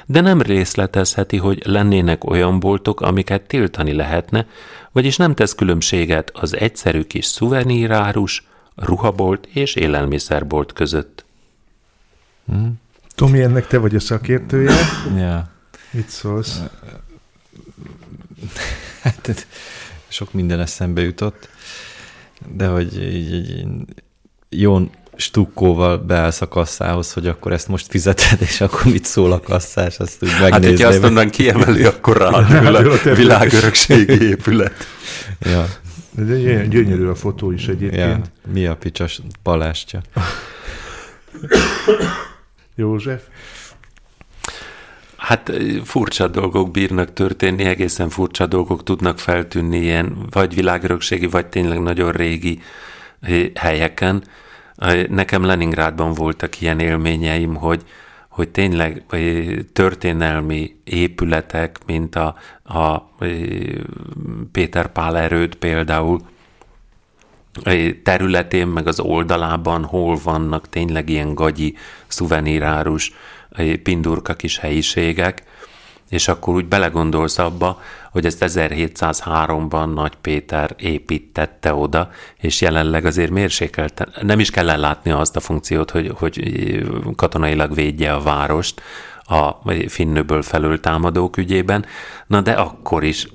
[0.05, 4.47] de nem részletezheti, hogy lennének olyan boltok, amiket tiltani lehetne,
[4.91, 11.25] vagyis nem tesz különbséget az egyszerű kis szuvenírárus, ruhabolt és élelmiszerbolt között.
[12.45, 12.79] Hmm.
[13.15, 14.75] Tomi, ennek te vagy a szakértője.
[15.15, 15.51] ja.
[15.91, 16.59] Mit szólsz?
[19.03, 19.47] Hát
[20.07, 21.49] sok minden eszembe jutott,
[22.47, 23.65] de hogy így, így
[24.49, 29.39] jó stukkóval beállsz a kasszához, hogy akkor ezt most fizeted, és akkor mit szól a
[29.39, 30.51] kasszás, azt úgy megnézni.
[30.51, 34.87] Hát, hogyha azt onnan kiemeli, akkor rádül a világörökségi épület.
[35.39, 35.65] Ja.
[36.11, 38.31] De gyönyörű a fotó is egyébként.
[38.45, 40.01] Ja, mi a picsas palástja.
[42.75, 43.21] József?
[45.23, 45.51] Hát
[45.83, 52.11] furcsa dolgok bírnak történni, egészen furcsa dolgok tudnak feltűnni ilyen vagy világörökségi, vagy tényleg nagyon
[52.11, 52.61] régi
[53.55, 54.23] helyeken.
[55.09, 57.83] Nekem Leningrádban voltak ilyen élményeim, hogy,
[58.27, 59.03] hogy tényleg
[59.73, 62.97] történelmi épületek, mint a, a
[64.51, 66.21] Péter Pál erőd például,
[68.03, 71.75] területén, meg az oldalában hol vannak tényleg ilyen gagyi,
[72.07, 73.13] szuvenírárus
[73.83, 75.43] pindurka kis helyiségek,
[76.09, 83.31] és akkor úgy belegondolsz abba, hogy ezt 1703-ban Nagy Péter építette oda, és jelenleg azért
[83.31, 86.43] mérsékelte, nem is kell ellátni azt a funkciót, hogy, hogy
[87.15, 88.81] katonailag védje a várost,
[89.25, 89.55] a
[89.87, 91.85] finnőből felül támadók ügyében,
[92.27, 93.27] na de akkor is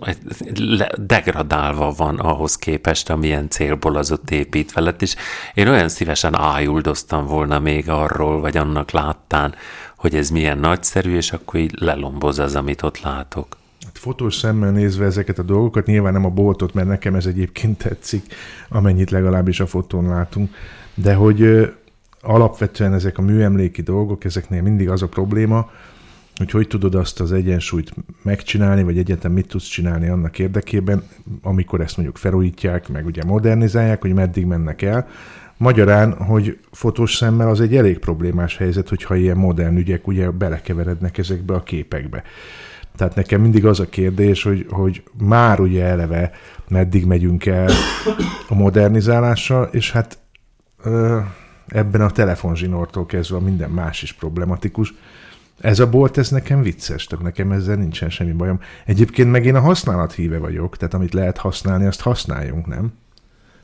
[0.96, 5.14] degradálva van ahhoz képest, amilyen célból az ott építve lett, és
[5.54, 9.54] én olyan szívesen ájuldoztam volna még arról, vagy annak láttán,
[9.98, 13.56] hogy ez milyen nagyszerű, és akkor így lelomboz az, amit ott látok.
[13.84, 17.78] Hát fotós szemmel nézve ezeket a dolgokat, nyilván nem a boltot, mert nekem ez egyébként
[17.78, 18.34] tetszik,
[18.68, 20.54] amennyit legalábbis a fotón látunk,
[20.94, 21.70] de hogy
[22.20, 25.70] alapvetően ezek a műemléki dolgok, ezeknél mindig az a probléma,
[26.36, 31.02] hogy hogy tudod azt az egyensúlyt megcsinálni, vagy egyetem mit tudsz csinálni annak érdekében,
[31.42, 35.08] amikor ezt mondjuk felújítják, meg ugye modernizálják, hogy meddig mennek el,
[35.58, 41.18] Magyarán, hogy fotós szemmel az egy elég problémás helyzet, hogyha ilyen modern ügyek ugye belekeverednek
[41.18, 42.22] ezekbe a képekbe.
[42.96, 46.30] Tehát nekem mindig az a kérdés, hogy, hogy már ugye eleve
[46.68, 47.70] meddig megyünk el
[48.48, 50.18] a modernizálással, és hát
[51.66, 54.94] ebben a telefonzsinórtól kezdve minden más is problematikus.
[55.60, 58.60] Ez a bolt, ez nekem vicces, tehát nekem ezzel nincsen semmi bajom.
[58.84, 62.92] Egyébként meg én a használat híve vagyok, tehát amit lehet használni, azt használjunk, nem?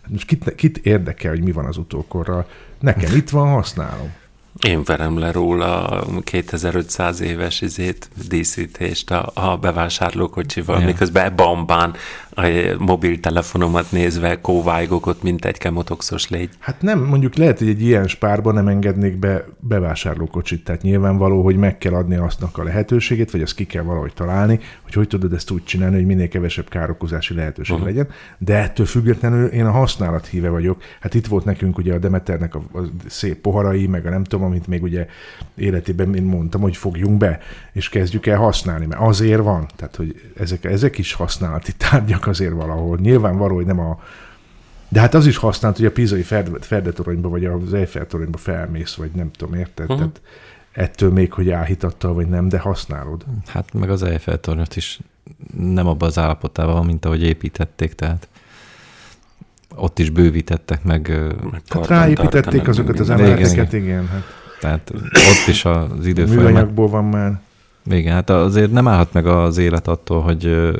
[0.08, 2.46] Most kit, kit érdekel, hogy mi van az utókorral?
[2.80, 4.12] Nekem itt van, használom.
[4.66, 10.86] Én verem le róla 2500 éves izét, díszítést a, a bevásárlókocsival, ja.
[10.86, 11.94] miközben bambán
[12.34, 16.50] a mobiltelefonomat nézve kóvájgok ott, mint egy kemotoxos légy.
[16.58, 21.56] Hát nem, mondjuk lehet, hogy egy ilyen spárban nem engednék be bevásárlókocsit, tehát nyilvánvaló, hogy
[21.56, 25.32] meg kell adni aztnak a lehetőségét, vagy azt ki kell valahogy találni, hogy hogy tudod
[25.32, 27.88] ezt úgy csinálni, hogy minél kevesebb károkozási lehetőség uh-huh.
[27.88, 28.08] legyen.
[28.38, 30.82] De ettől függetlenül én a használat híve vagyok.
[31.00, 34.44] Hát itt volt nekünk ugye a Demeternek a, a szép poharai, meg a nem tudom,
[34.44, 35.06] amit még ugye
[35.56, 37.38] életében én mondtam, hogy fogjunk be,
[37.72, 39.68] és kezdjük el használni, mert azért van.
[39.76, 42.98] Tehát, hogy ezek, ezek is használati tárgyak azért valahol.
[42.98, 44.00] Nyilvánvaló, hogy nem a...
[44.88, 46.22] De hát az is használt, hogy a pizai
[46.60, 49.90] ferdetoronyba vagy az Eiffel toronyba felmész, vagy nem tudom, érted?
[49.90, 49.98] Uh-huh.
[49.98, 50.20] Tehát
[50.72, 53.24] ettől még, hogy áhítattal vagy nem, de használod.
[53.46, 55.00] Hát meg az Eiffel tornyot is
[55.58, 58.28] nem abban az állapotában van, mint ahogy építették, tehát
[59.76, 61.08] ott is bővítettek meg.
[61.50, 63.84] meg hát ráépítették azokat az emeleteket, igen.
[63.84, 64.22] igen hát.
[64.60, 67.40] Tehát ott is az idő Műanyagból van már.
[67.86, 70.70] Igen, hát azért nem állhat meg az élet attól, hogy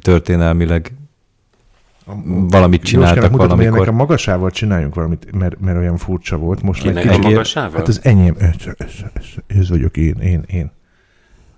[0.00, 0.92] történelmileg
[2.48, 3.72] valamit csináltak Jóskának valamikor.
[3.72, 6.62] Mutatom, a magasával csináljunk valamit, mert, mert olyan furcsa volt.
[6.62, 7.78] Most Kinek a magasával?
[7.78, 10.72] Hát az enyém, ez, ez, ez, ez vagyok én, én, én.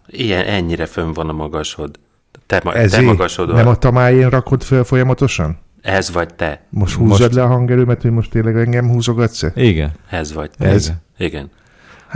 [0.07, 1.99] Ilyen, ennyire fönn van a magasod.
[2.47, 3.55] Te, ma, te magasod.
[3.55, 5.59] Nem a tamájén rakod fel folyamatosan?
[5.83, 6.67] Ez vagy te.
[6.71, 7.35] Most húzzad most...
[7.35, 9.53] le a hangerőmet, hogy most tényleg engem húzogatsz -e?
[9.55, 9.93] Igen.
[10.11, 10.69] Ez vagy te.
[10.69, 10.93] Ez?
[11.19, 11.51] Igen.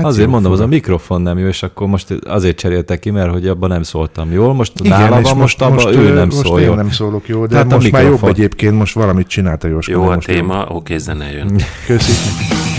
[0.03, 3.31] Hát azért mondom, az a mikrofon nem jó, és akkor most azért cseréltek ki, mert
[3.33, 4.55] hogy abban nem szóltam jól.
[4.55, 6.77] Most Igen, nála van, most, abban most, ő nem most szól én jól.
[6.77, 9.93] nem szólok jól, de hát most már jobb egyébként, most valamit csinálta Jóska.
[9.93, 11.61] Jó a most téma, oké, zene jön.
[11.87, 12.70] Köszönöm.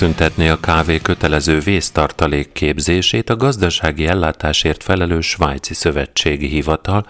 [0.00, 7.06] Megszüntetné a kávé kötelező vésztartalék képzését a gazdasági ellátásért felelős svájci szövetségi hivatal,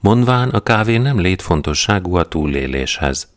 [0.00, 3.28] mondván a kávé nem létfontosságú a túléléshez.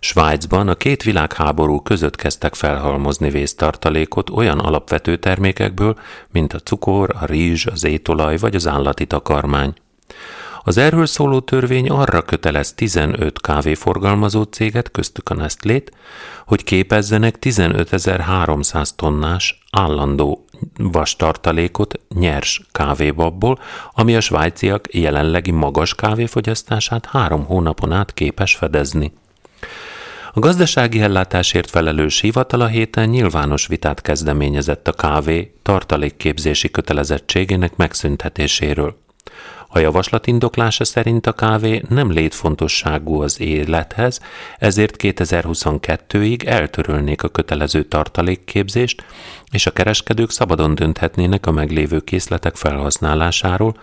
[0.00, 5.98] Svájcban a két világháború között kezdtek felhalmozni vésztartalékot olyan alapvető termékekből,
[6.30, 9.74] mint a cukor, a rizs, az étolaj vagy az állati takarmány.
[10.68, 15.92] Az erről szóló törvény arra kötelez 15 kávéforgalmazó céget, köztük a Nestlét,
[16.46, 20.44] hogy képezzenek 15.300 tonnás állandó
[20.78, 23.58] vastartalékot nyers kávébabból,
[23.92, 29.12] ami a svájciak jelenlegi magas kávéfogyasztását három hónapon át képes fedezni.
[30.32, 39.04] A gazdasági ellátásért felelős hivatal a héten nyilvános vitát kezdeményezett a kávé tartalékképzési kötelezettségének megszüntetéséről.
[39.76, 44.20] A javaslat indoklása szerint a kávé nem létfontosságú az élethez,
[44.58, 49.04] ezért 2022-ig eltörölnék a kötelező tartalékképzést,
[49.50, 53.76] és a kereskedők szabadon dönthetnének a meglévő készletek felhasználásáról,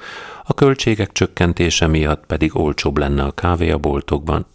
[0.43, 4.45] a költségek csökkentése miatt pedig olcsóbb lenne a kávé a boltokban.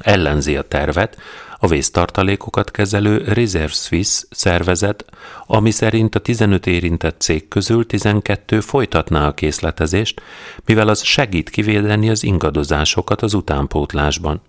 [0.00, 1.16] Ellenzi a tervet
[1.58, 5.04] a vésztartalékokat kezelő Reserve Swiss szervezet,
[5.46, 10.22] ami szerint a 15 érintett cég közül 12 folytatná a készletezést,
[10.64, 14.42] mivel az segít kivédeni az ingadozásokat az utánpótlásban.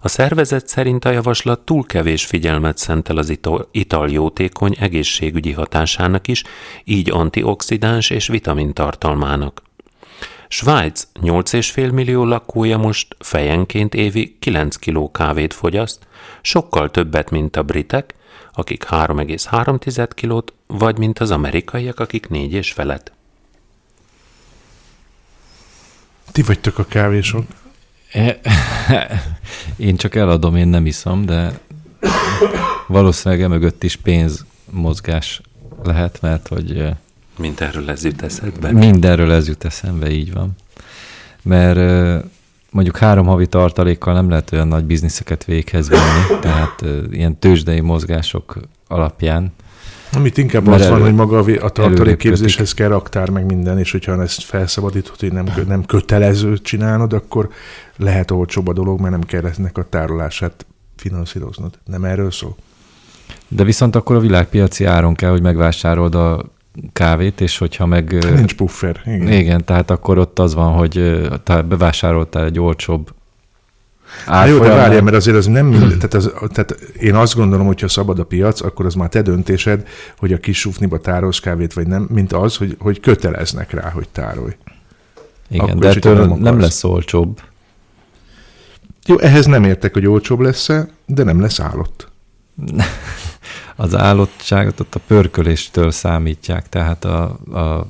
[0.00, 3.38] A szervezet szerint a javaslat túl kevés figyelmet szentel az
[3.70, 6.42] ital jótékony egészségügyi hatásának is,
[6.84, 9.65] így antioxidáns és vitamintartalmának.
[10.48, 16.06] Svájc 8,5 millió lakója most fejenként évi 9 kiló kávét fogyaszt,
[16.40, 18.14] sokkal többet, mint a britek,
[18.52, 23.12] akik 3,3 kilót, vagy mint az amerikaiak, akik négy és felett.
[26.32, 27.44] Ti vagytok a kávésok.
[28.12, 28.40] E,
[29.76, 31.60] én csak eladom, én nem iszom, de
[32.86, 35.40] valószínűleg emögött is pénzmozgás
[35.82, 36.88] lehet, mert hogy
[37.38, 38.72] Mindenről ez jut eszedbe?
[38.72, 40.56] Mindenről ez jut eszembe, így van.
[41.42, 41.78] Mert
[42.70, 48.58] mondjuk három havi tartalékkal nem lehet olyan nagy bizniszeket véghez venni, tehát ilyen tőzsdei mozgások
[48.88, 49.52] alapján.
[50.12, 54.42] Amit inkább az van, hogy maga a tartalékképzéshez kell raktár, meg minden, és hogyha ezt
[54.42, 57.48] felszabadítod, hogy nem, nem kötelező csinálnod, akkor
[57.96, 60.66] lehet olcsóbb a dolog, mert nem kell ennek a tárolását
[60.96, 61.78] finanszíroznod.
[61.84, 62.56] Nem erről szól?
[63.48, 66.44] De viszont akkor a világpiaci áron kell, hogy megvásárold a
[66.92, 68.26] kávét, és hogyha meg...
[68.34, 69.00] Nincs puffer.
[69.04, 69.32] Igen.
[69.32, 73.14] igen, tehát akkor ott az van, hogy te bevásároltál egy olcsóbb
[74.26, 76.70] Hát jó, de várjál, mert azért az nem mind, tehát, az, tehát
[77.00, 80.38] én azt gondolom, hogy ha szabad a piac, akkor az már te döntésed, hogy a
[80.38, 84.56] kis sufniba tárolsz kávét, vagy nem, mint az, hogy, hogy köteleznek rá, hogy tárolj.
[85.48, 87.40] Igen, akkor de ettől nem, nem lesz olcsóbb.
[89.06, 92.08] Jó, ehhez nem értek, hogy olcsóbb lesz-e, de nem lesz állott.
[93.76, 97.22] az állottságot ott a pörköléstől számítják, tehát a,
[97.52, 97.86] a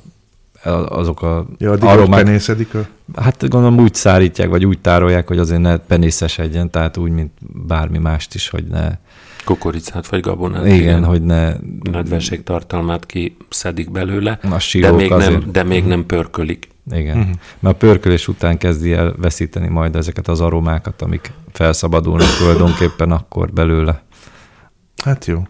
[0.89, 2.23] azok a ja, aromák...
[2.23, 2.87] penészedik a...
[3.15, 7.31] Hát gondolom úgy szárítják, vagy úgy tárolják, hogy azért ne penészesedjen, tehát úgy, mint
[7.67, 8.89] bármi mást is, hogy ne...
[9.45, 10.65] Kukoricát vagy gabonát.
[10.65, 11.03] Igen, igen.
[11.03, 11.53] hogy ne...
[11.91, 14.39] Nedvesség tartalmát kiszedik belőle,
[14.73, 16.67] de még, nem, de még nem pörkölik.
[16.91, 17.33] Igen, uh-huh.
[17.59, 23.51] mert a pörkölés után kezdi el veszíteni majd ezeket az aromákat, amik felszabadulnak tulajdonképpen akkor
[23.51, 24.01] belőle.
[25.03, 25.43] Hát jó.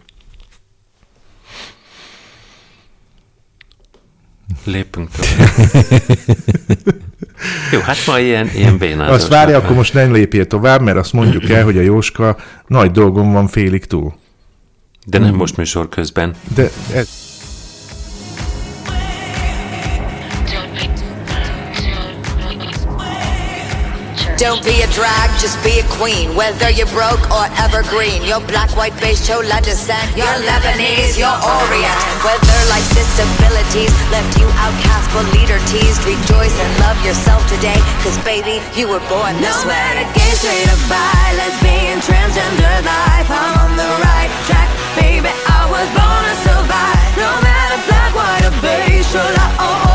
[4.64, 5.48] Lépünk tovább.
[7.72, 9.14] Jó, hát ma ilyen, ilyen bénázás.
[9.14, 12.36] Azt várja, akkor most nem lépjél tovább, mert azt mondjuk el, hogy a Jóska
[12.66, 14.14] nagy dolgom van félig túl.
[15.06, 15.36] De nem hmm.
[15.36, 16.34] most műsor közben.
[16.54, 17.27] De ez...
[24.48, 26.32] Don't be a drag, just be a queen.
[26.32, 31.98] Whether you're broke or evergreen, your black, white, beige, chola descent, you're Lebanese, you're Orient.
[32.24, 38.16] Whether life's disabilities left you outcast but leader teased, rejoice and love yourself today, cause
[38.24, 39.76] baby, you were born this no way.
[39.76, 45.28] No matter gay, straight or bi, lesbian, transgender life, I'm on the right track, baby,
[45.28, 47.04] I was born to survive.
[47.20, 49.87] No matter black, white or beige, chola or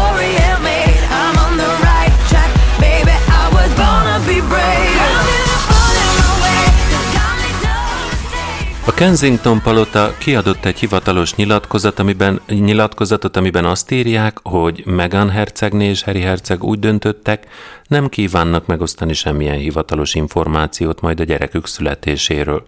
[8.85, 15.89] A Kensington palota kiadott egy hivatalos nyilatkozat, amiben, nyilatkozatot, amiben azt írják, hogy Meghan hercegné
[15.89, 17.47] és Harry herceg úgy döntöttek,
[17.87, 22.67] nem kívánnak megosztani semmilyen hivatalos információt majd a gyerekük születéséről.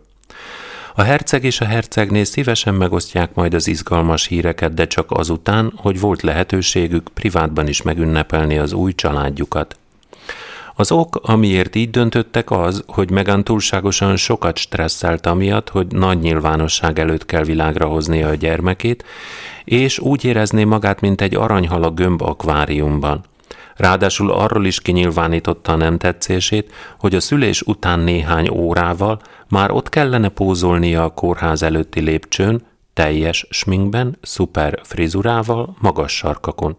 [0.96, 6.00] A herceg és a hercegné szívesen megosztják majd az izgalmas híreket, de csak azután, hogy
[6.00, 9.78] volt lehetőségük privátban is megünnepelni az új családjukat.
[10.78, 17.00] Az ok, amiért így döntöttek az, hogy Megan túlságosan sokat stresszelt amiatt, hogy nagy nyilvánosság
[17.00, 19.04] előtt kell világra hoznia a gyermekét,
[19.64, 23.24] és úgy érezné magát, mint egy aranyhal a gömb akváriumban.
[23.76, 29.20] Ráadásul arról is kinyilvánította a nem tetszését, hogy a szülés után néhány órával
[29.50, 32.62] már ott kellene pózolnia a kórház előtti lépcsőn,
[32.94, 36.78] teljes sminkben, szuper frizurával, magas sarkakon.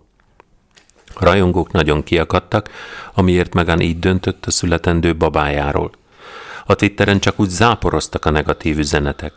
[1.21, 2.71] Rajongók nagyon kiakadtak,
[3.15, 5.91] amiért Megan így döntött a születendő babájáról.
[6.67, 9.33] A Twitteren csak úgy záporoztak a negatív üzenetek.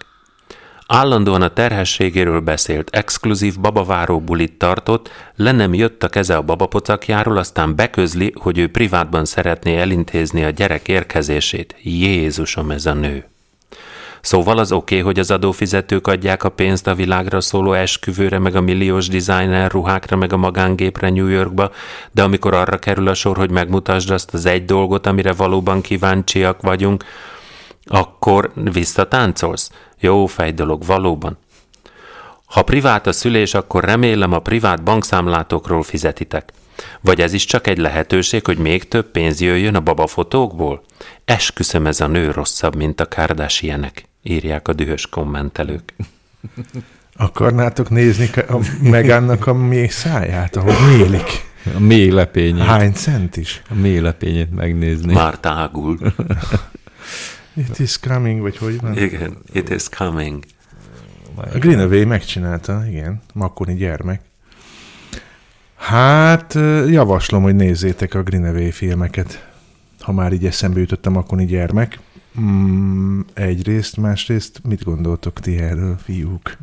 [0.88, 7.38] Állandóan a terhességéről beszélt, exkluzív babaváró bulit tartott, le nem jött a keze a babapocakjáról,
[7.38, 11.76] aztán beközli, hogy ő privátban szeretné elintézni a gyerek érkezését.
[11.82, 13.26] Jézusom, ez a nő!
[14.22, 18.56] Szóval az oké, okay, hogy az adófizetők adják a pénzt a világra szóló esküvőre, meg
[18.56, 21.72] a milliós designer ruhákra, meg a magángépre New Yorkba,
[22.12, 26.62] de amikor arra kerül a sor, hogy megmutasd azt az egy dolgot, amire valóban kíváncsiak
[26.62, 27.04] vagyunk,
[27.86, 29.72] akkor visszatáncolsz?
[30.00, 31.38] Jó fej dolog, valóban.
[32.46, 36.52] Ha privát a szülés, akkor remélem a privát bankszámlátokról fizetitek.
[37.02, 40.82] Vagy ez is csak egy lehetőség, hogy még több pénz jöjjön a babafotókból?
[41.26, 45.94] Esküszöm ez a nő rosszabb, mint a Kardashianek írják a dühös kommentelők.
[47.16, 51.48] Akarnátok nézni a Megánnak a mély száját, ahogy nyílik?
[51.76, 52.64] A mély lepényét.
[52.64, 53.62] Hány cent is?
[53.70, 55.14] A mély lepényét megnézni.
[55.14, 55.98] Már tágul.
[57.54, 58.98] It is coming, vagy hogy van?
[58.98, 60.44] Igen, it is coming.
[61.36, 64.22] A Greenaway megcsinálta, igen, Makoni gyermek.
[65.76, 66.54] Hát,
[66.88, 69.48] javaslom, hogy nézzétek a Greenaway filmeket,
[70.00, 72.00] ha már így eszembe jutott a Makoni gyermek.
[72.42, 76.58] Mm, egyrészt, másrészt mit gondoltok ti erről, fiúk?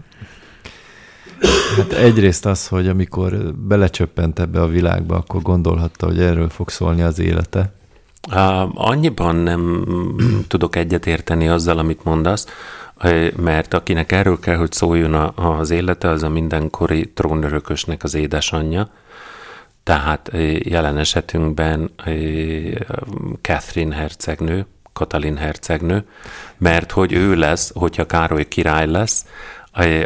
[1.76, 7.02] Hát egyrészt az, hogy amikor belecsöppent ebbe a világba, akkor gondolhatta, hogy erről fog szólni
[7.02, 7.72] az élete.
[8.28, 9.84] Uh, annyiban nem
[10.48, 12.46] tudok egyetérteni azzal, amit mondasz,
[13.36, 18.90] mert akinek erről kell, hogy szóljon az élete, az a mindenkori trónörökösnek az édesanyja.
[19.82, 21.90] Tehát jelen esetünkben
[23.40, 24.66] Catherine hercegnő,
[24.96, 26.04] Katalin hercegnő,
[26.58, 29.24] mert hogy ő lesz, hogyha Károly király lesz,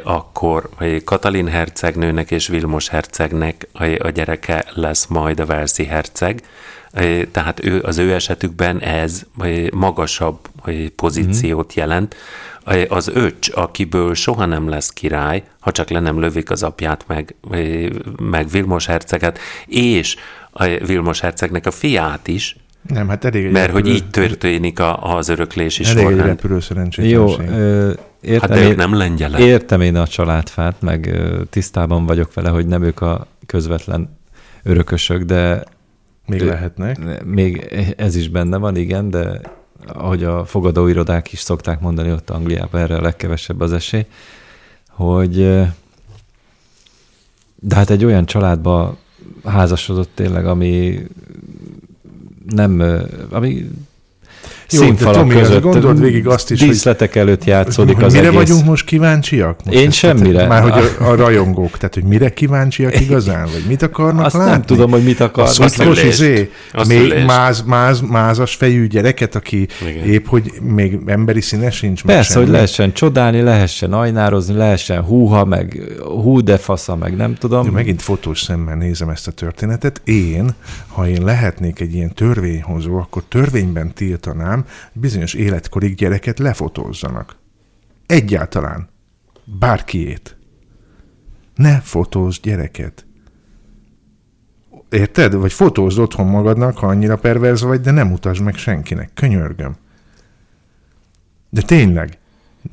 [0.03, 0.68] akkor
[1.05, 3.68] Katalin hercegnőnek és Vilmos hercegnek
[3.99, 6.43] a gyereke lesz majd a Velszi herceg,
[7.30, 9.22] tehát ő, az ő esetükben ez
[9.72, 10.38] magasabb
[10.97, 11.78] pozíciót mhm.
[11.78, 12.16] jelent.
[12.88, 17.34] Az öcs, akiből soha nem lesz király, ha csak le nem lövik az apját, meg,
[18.18, 20.16] meg Vilmos herceget, és
[20.51, 23.83] a Vilmos hercegnek a fiát is, nem, hát elég egy Mert repülő...
[23.83, 25.91] hogy így történik a, az öröklés is.
[25.91, 26.59] Elég egy repülő
[26.97, 29.41] Jó, ö, értem, hát de ők nem lengyelek.
[29.41, 34.18] Értem én a családfát, meg ö, tisztában vagyok vele, hogy nem ők a közvetlen
[34.62, 35.64] örökösök, de...
[36.26, 37.24] Még ő, lehetnek.
[37.24, 37.66] Még
[37.97, 39.41] ez is benne van, igen, de
[39.87, 44.07] ahogy a fogadóirodák is szokták mondani ott Angliában, erre a legkevesebb az esély,
[44.89, 45.37] hogy
[47.61, 48.97] de hát egy olyan családba
[49.45, 51.03] házasodott tényleg, ami
[52.51, 52.80] nem,
[53.30, 53.70] ami
[54.70, 55.62] színfalak között.
[55.62, 58.38] Gondold végig azt is, díszletek hogy, előtt játszódik hogy az mire egész.
[58.38, 59.64] vagyunk most kíváncsiak?
[59.64, 60.32] Most Én semmire.
[60.32, 64.34] Tehát, már hogy a, a, rajongók, tehát hogy mire kíváncsiak igazán, vagy mit akarnak azt
[64.34, 64.50] látni?
[64.50, 65.58] nem tudom, hogy mit akarnak.
[65.58, 66.50] Azt szutros, izé,
[66.88, 70.04] még máz, máz, mázas fejű gyereket, aki Igen.
[70.04, 72.02] épp, hogy még emberi színe sincs.
[72.02, 77.64] Persze, hogy lehessen csodálni, lehessen ajnározni, lehessen húha, meg hú de fasza, meg nem tudom.
[77.64, 80.00] De megint fotós szemmel nézem ezt a történetet.
[80.04, 80.50] Én,
[80.88, 87.36] ha én lehetnék egy ilyen törvényhozó, akkor törvényben tiltanám, hogy bizonyos életkorig gyereket lefotózzanak.
[88.06, 88.88] Egyáltalán.
[89.44, 90.36] Bárkiét.
[91.54, 93.06] Ne fotózz gyereket.
[94.90, 95.34] Érted?
[95.34, 99.11] Vagy fotózd otthon magadnak, ha annyira perverz vagy, de nem mutasd meg senkinek.
[99.14, 99.76] Könyörgöm.
[101.50, 102.18] De tényleg.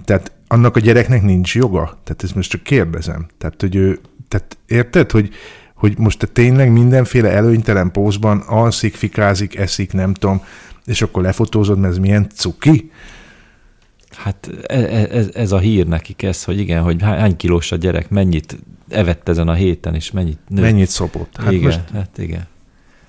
[0.05, 1.83] Tehát annak a gyereknek nincs joga.
[2.03, 3.27] Tehát ezt most csak kérdezem.
[3.38, 5.29] Tehát, hogy ő, tehát érted, hogy,
[5.73, 10.41] hogy most te tényleg mindenféle előnytelen pózban alszik, fikázik, eszik, nem tudom,
[10.88, 12.91] és akkor lefotózod, mert ez milyen cuki?
[14.17, 18.09] Hát ez, ez, ez a hír nekik ez, hogy igen, hogy hány kilós a gyerek,
[18.09, 18.57] mennyit
[18.89, 20.63] evett ezen a héten, és mennyit nőtt.
[20.63, 21.35] Mennyit szopott.
[21.38, 21.81] Hát igen, most...
[21.93, 22.47] hát igen.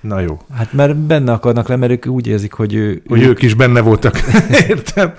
[0.01, 0.39] Na jó.
[0.53, 3.01] Hát mert benne akarnak le, mert ők úgy érzik, hogy ő...
[3.07, 4.19] Hogy ők, ők is benne voltak.
[4.69, 5.13] Értem?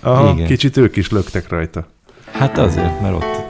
[0.00, 0.46] Aha, Igen.
[0.46, 1.86] kicsit ők is löktek rajta.
[2.32, 3.42] Hát azért, mert ott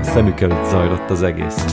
[0.00, 1.64] a szemük előtt zajlott az egész.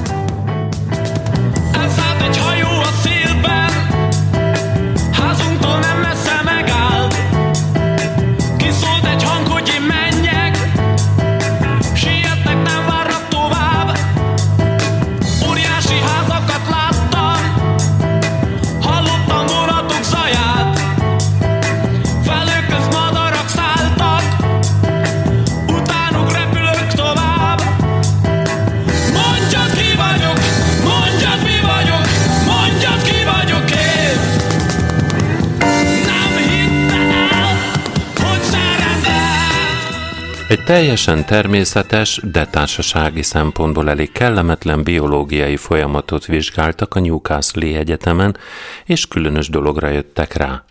[40.65, 48.37] Teljesen természetes, de társasági szempontból elég kellemetlen biológiai folyamatot vizsgáltak a Newcastle Egyetemen,
[48.85, 50.63] és különös dologra jöttek rá.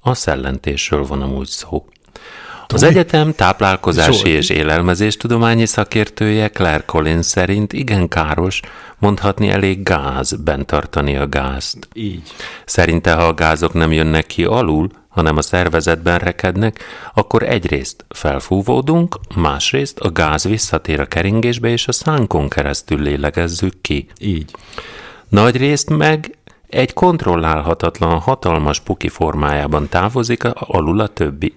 [0.00, 1.84] A szellentésről van amúgy szó.
[2.68, 8.60] Az egyetem táplálkozási és élelmezéstudományi szakértője Claire Collins szerint igen káros,
[8.98, 11.88] mondhatni elég gáz bent tartani a gázt.
[11.92, 12.22] Így.
[12.64, 16.84] Szerinte, ha a gázok nem jönnek ki alul, hanem a szervezetben rekednek,
[17.14, 24.06] akkor egyrészt felfúvódunk, másrészt a gáz visszatér a keringésbe, és a szánkon keresztül lélegezzük ki.
[24.18, 24.50] Így.
[25.28, 26.38] Nagyrészt meg
[26.68, 31.54] egy kontrollálhatatlan, hatalmas puki formájában távozik alul a többi.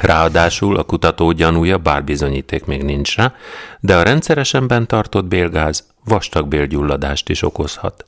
[0.00, 3.34] Ráadásul a kutató gyanúja, bár bizonyíték még nincs rá,
[3.80, 8.04] de a rendszeresen bent tartott bélgáz vastagbélgyulladást is okozhat.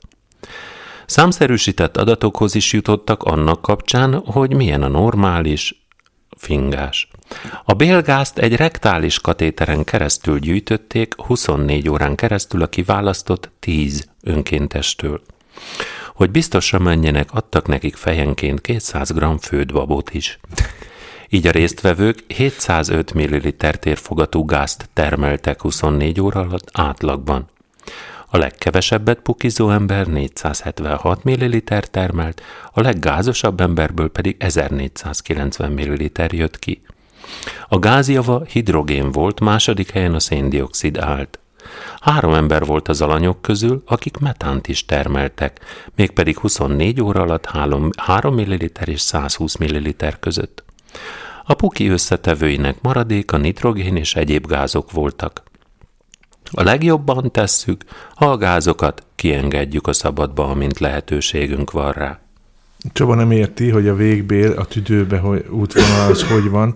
[1.13, 5.85] Számszerűsített adatokhoz is jutottak annak kapcsán, hogy milyen a normális
[6.37, 7.07] fingás.
[7.63, 15.21] A bélgázt egy rektális katéteren keresztül gyűjtötték 24 órán keresztül a kiválasztott 10 önkéntestől.
[16.15, 20.39] Hogy biztosra menjenek, adtak nekik fejenként 200 g fődbabot is.
[21.29, 27.51] Így a résztvevők 705 ml térfogatú gázt termeltek 24 óra alatt átlagban.
[28.33, 31.59] A legkevesebbet pukizó ember 476 ml
[31.91, 36.81] termelt, a leggázosabb emberből pedig 1490 ml jött ki.
[37.67, 41.39] A gázjava hidrogén volt, második helyen a széndiokszid állt.
[41.99, 45.59] Három ember volt az alanyok közül, akik metánt is termeltek,
[45.95, 47.45] mégpedig 24 óra alatt
[47.95, 48.53] 3 ml
[48.85, 50.63] és 120 ml között.
[51.43, 55.43] A puki összetevőinek maradéka nitrogén és egyéb gázok voltak.
[56.51, 57.83] A legjobban tesszük,
[58.15, 62.19] ha a gázokat kiengedjük a szabadba, amint lehetőségünk van rá.
[62.93, 66.75] Csaba nem érti, hogy a végbél a tüdőbe hogy útvonal az hogy van.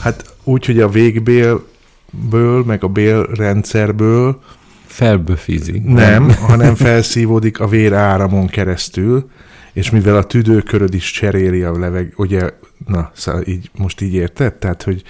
[0.00, 4.42] Hát úgy, hogy a végbélből, meg a bélrendszerből
[4.86, 5.84] felböfizik.
[5.84, 9.30] Nem, hanem felszívódik a véráramon keresztül,
[9.72, 12.50] és mivel a tüdőköröd is cseréli a leveg, ugye,
[12.86, 14.54] na, szóval így, most így érted?
[14.54, 15.02] Tehát, hogy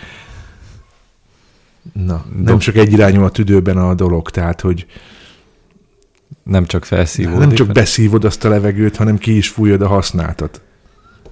[1.93, 4.87] Na, nem csak egy irányú a tüdőben a dolog, tehát, hogy
[6.43, 7.39] nem csak felszívódik.
[7.39, 10.61] Nem csak beszívod azt a levegőt, hanem ki is fújod a használtat.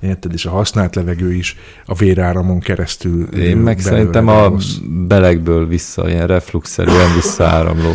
[0.00, 0.32] Érted?
[0.32, 3.24] És a használt levegő is a véráramon keresztül.
[3.24, 4.76] Én meg szerintem a rossz.
[5.08, 7.92] belegből vissza, ilyen refluxzerűen visszaáramló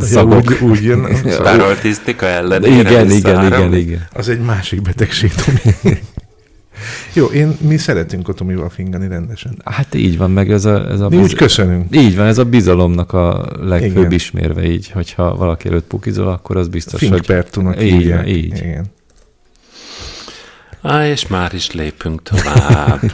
[0.00, 0.50] szagok.
[0.50, 1.06] Ja, úgy, úgy jön.
[1.38, 4.06] Spároltisztika ellenére igen, igen, igen, igen.
[4.12, 5.32] Az egy másik betegség,
[7.12, 9.62] Jó, én, mi szeretünk a Tomival fingani rendesen.
[9.64, 10.90] Hát így van, meg ez a...
[10.90, 11.24] Ez a mi biz...
[11.24, 11.96] úgy köszönünk.
[11.96, 14.12] Így van, ez a bizalomnak a legfőbb Igen.
[14.12, 17.84] ismérve így, hogyha valaki előtt pukizol, akkor az biztos, Finkpertunak hogy...
[17.84, 18.56] Így, így.
[18.56, 18.84] Igen.
[20.82, 23.00] Á, és már is lépünk tovább.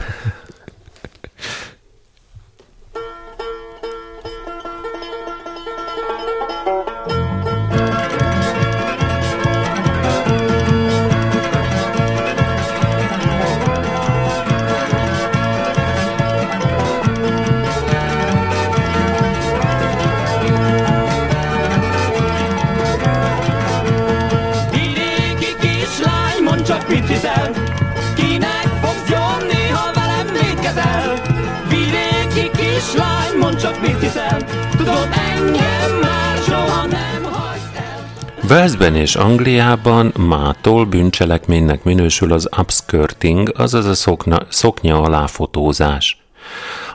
[38.47, 46.17] Velszben és Angliában mától bűncselekménynek minősül az upskirting, azaz a szokna, szoknya alá fotózás.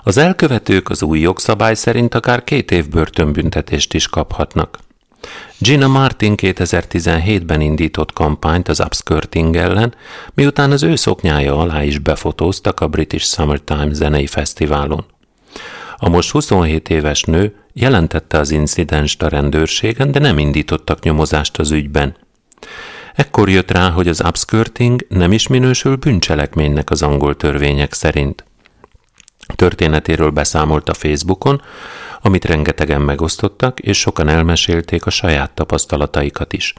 [0.02, 4.78] Az elkövetők az új jogszabály szerint akár két év börtönbüntetést is kaphatnak.
[5.58, 9.94] Gina Martin 2017-ben indított kampányt az upskirting ellen,
[10.34, 15.04] miután az ő szoknyája alá is befotóztak a British Summertime zenei fesztiválon.
[16.02, 21.70] A most 27 éves nő jelentette az incidenst a rendőrségen, de nem indítottak nyomozást az
[21.70, 22.16] ügyben.
[23.14, 28.44] Ekkor jött rá, hogy az upskirting nem is minősül bűncselekménynek az angol törvények szerint.
[29.56, 31.62] Történetéről beszámolt a Facebookon,
[32.22, 36.74] amit rengetegen megosztottak, és sokan elmesélték a saját tapasztalataikat is.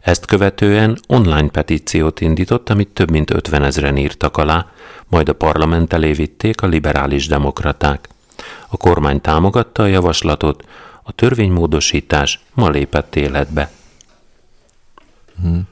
[0.00, 4.66] Ezt követően online petíciót indított, amit több mint 50 ezeren írtak alá,
[5.08, 8.08] majd a parlament elé vitték a liberális demokraták.
[8.74, 10.64] A kormány támogatta a javaslatot,
[11.02, 13.70] a törvénymódosítás ma lépett életbe.
[15.40, 15.62] Hmm.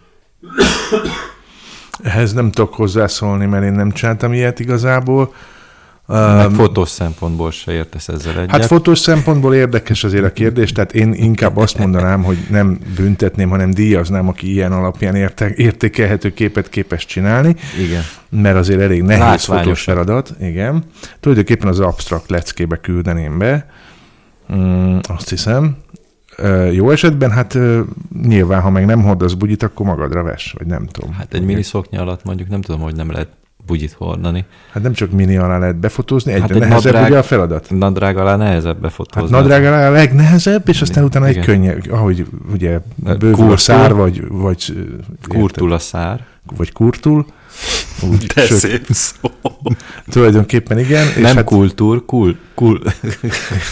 [2.03, 5.35] Ehhez nem tudok hozzászólni, mert én nem csináltam ilyet igazából.
[6.13, 8.51] Meg um, fotós szempontból se értesz ezzel egyet.
[8.51, 13.49] Hát fotós szempontból érdekes azért a kérdés, tehát én inkább azt mondanám, hogy nem büntetném,
[13.49, 17.57] hanem díjaznám, aki ilyen alapján érte, értékelhető képet képes csinálni.
[17.85, 18.03] Igen.
[18.29, 20.35] Mert azért elég nehéz fotós feladat.
[20.41, 20.85] Igen.
[21.21, 23.67] Tulajdonképpen az abstrakt leckébe küldeném be.
[24.55, 25.77] Mm, azt hiszem.
[26.73, 27.59] Jó esetben, hát
[28.23, 31.13] nyilván, ha meg nem hordasz bugyit, akkor magadra ves, vagy nem tudom.
[31.13, 33.29] Hát egy mini szoknya alatt mondjuk nem tudom, hogy nem lehet
[33.67, 34.45] bugyit hordani.
[34.73, 37.71] Hát nem csak mini alá lehet befotózni, egyre hát egy nehezebb nadrág, ugye a feladat.
[37.71, 39.21] Nadrág alá nehezebb befotózni.
[39.21, 41.41] Hát nadrág alá a legnehezebb, és aztán utána Igen.
[41.41, 44.23] egy könnyebb, ahogy ugye bővül kurtul, a szár, vagy...
[44.29, 44.73] vagy
[45.29, 46.25] kurtul a szár.
[46.57, 47.27] Vagy kurtul.
[48.11, 49.31] Úgy, De sőt, szép szó.
[50.11, 51.07] Tulajdonképpen igen.
[51.07, 52.81] És nem hát, kultúr, kul, kul,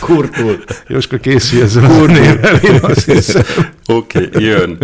[0.01, 0.59] kurtul.
[0.88, 3.43] Jóska készülj ezzel a névvel, én azt hiszem.
[3.86, 4.78] Oké, okay, jön.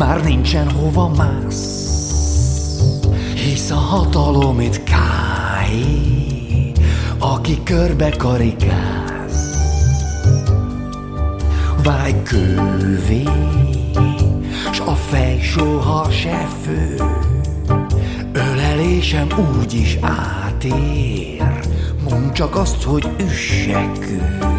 [0.00, 1.90] Már nincsen hova mász,
[3.34, 5.82] hisz a hatalom itt káj,
[7.18, 9.58] aki körbe karikáz.
[11.82, 13.22] Váj kővé,
[14.72, 15.40] s a fej
[16.10, 16.94] se fő,
[18.32, 21.60] ölelésem úgy is átér,
[22.10, 24.49] mondd csak azt, hogy üssek ő.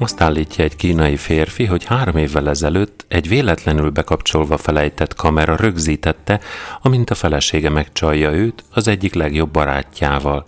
[0.00, 6.40] Azt állítja egy kínai férfi, hogy három évvel ezelőtt egy véletlenül bekapcsolva felejtett kamera rögzítette,
[6.82, 10.46] amint a felesége megcsalja őt az egyik legjobb barátjával.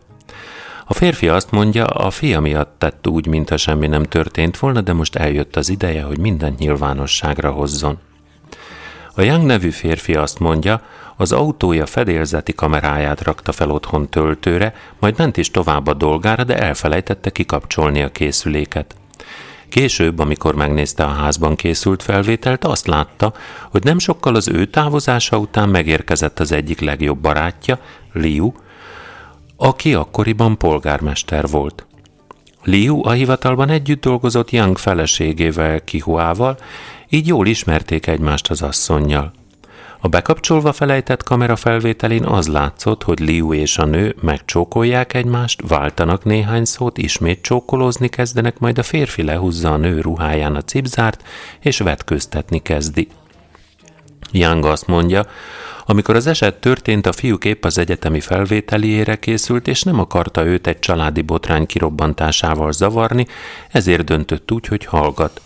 [0.86, 4.92] A férfi azt mondja, a fia miatt tett úgy, mintha semmi nem történt volna, de
[4.92, 7.98] most eljött az ideje, hogy mindent nyilvánosságra hozzon.
[9.14, 10.82] A Young nevű férfi azt mondja,
[11.16, 16.58] az autója fedélzeti kameráját rakta fel otthon töltőre, majd ment is tovább a dolgára, de
[16.58, 18.99] elfelejtette kikapcsolni a készüléket.
[19.70, 23.32] Később, amikor megnézte a házban készült felvételt, azt látta,
[23.70, 27.78] hogy nem sokkal az ő távozása után megérkezett az egyik legjobb barátja,
[28.12, 28.52] Liu,
[29.56, 31.86] aki akkoriban polgármester volt.
[32.64, 36.58] Liu a hivatalban együtt dolgozott Yang feleségével, Kihuával,
[37.08, 39.32] így jól ismerték egymást az asszonnyal.
[40.02, 46.24] A bekapcsolva felejtett kamera felvételén az látszott, hogy Liu és a nő megcsókolják egymást, váltanak
[46.24, 51.22] néhány szót, ismét csókolózni kezdenek, majd a férfi lehúzza a nő ruháján a cipzárt,
[51.60, 53.08] és vetköztetni kezdi.
[54.32, 55.26] Young azt mondja,
[55.86, 60.66] amikor az eset történt, a fiúk épp az egyetemi felvételiére készült, és nem akarta őt
[60.66, 63.26] egy családi botrány kirobbantásával zavarni,
[63.70, 65.40] ezért döntött úgy, hogy hallgat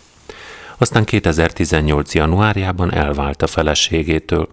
[0.77, 2.13] aztán 2018.
[2.13, 4.47] januárjában elvált a feleségétől.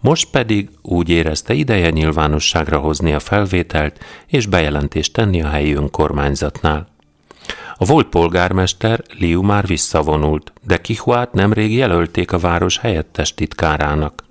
[0.00, 6.86] Most pedig úgy érezte ideje nyilvánosságra hozni a felvételt és bejelentést tenni a helyi önkormányzatnál.
[7.78, 14.24] A volt polgármester Liu már visszavonult, de Kihuát nemrég jelölték a város helyettes titkárának.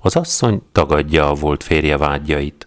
[0.00, 2.66] Az asszony tagadja a volt férje vágyait.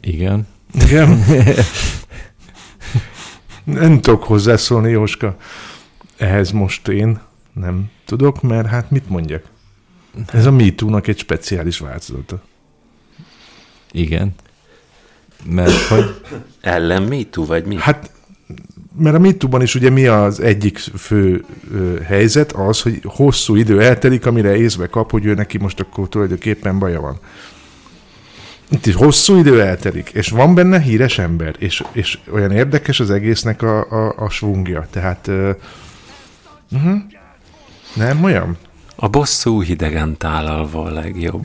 [0.00, 0.46] Igen.
[0.72, 1.24] Igen.
[3.72, 5.36] nem tudok hozzászólni, Jóska.
[6.16, 7.20] Ehhez most én
[7.52, 9.42] nem tudok, mert hát mit mondjak?
[10.32, 12.42] Ez a MeToo-nak egy speciális változata.
[13.90, 14.34] Igen.
[15.44, 16.20] Mert hogy...
[16.60, 17.76] Ellen MeToo, vagy mi?
[17.78, 18.10] Hát,
[18.98, 23.82] mert a MeToo-ban is ugye mi az egyik fő ö, helyzet az, hogy hosszú idő
[23.82, 27.18] eltelik, amire észbe kap, hogy ő neki most akkor tulajdonképpen baja van.
[28.70, 33.10] Itt is hosszú idő eltelik, és van benne híres ember, és, és olyan érdekes az
[33.10, 34.86] egésznek a, a, a svungja.
[34.90, 35.50] Tehát uh,
[36.72, 36.98] uh-huh.
[37.94, 38.56] nem olyan?
[38.96, 41.44] A bosszú hidegen tálalva a legjobb.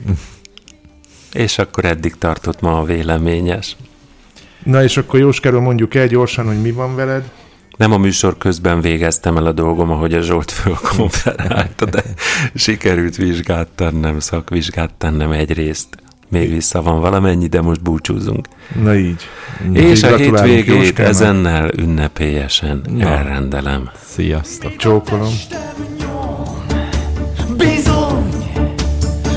[1.32, 3.76] és akkor eddig tartott ma a véleményes.
[4.62, 7.30] Na és akkor Jóskáról mondjuk el gyorsan, hogy mi van veled.
[7.76, 12.02] Nem a műsor közben végeztem el a dolgom, ahogy a Zsolt fölkonferálta, de
[12.54, 16.03] sikerült vizsgát tennem, szakvizsgát tennem egyrészt.
[16.28, 18.48] Még vissza van valamennyi, de most búcsúzunk.
[18.82, 19.28] Na így.
[19.72, 21.10] Na, És a hétvégét Jóskának.
[21.10, 23.08] ezennel ünnepélyesen Na.
[23.08, 23.90] elrendelem.
[24.06, 24.76] Sziasztok.
[24.76, 25.32] Csókolom.
[27.56, 28.28] Bizony,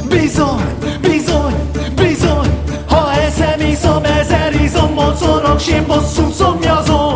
[0.10, 0.64] bizony,
[1.02, 1.54] bizony,
[1.96, 2.50] bizony,
[2.88, 5.86] ha eszem iszom, ezer izom, mocorog, sem
[6.34, 7.07] szomjazom.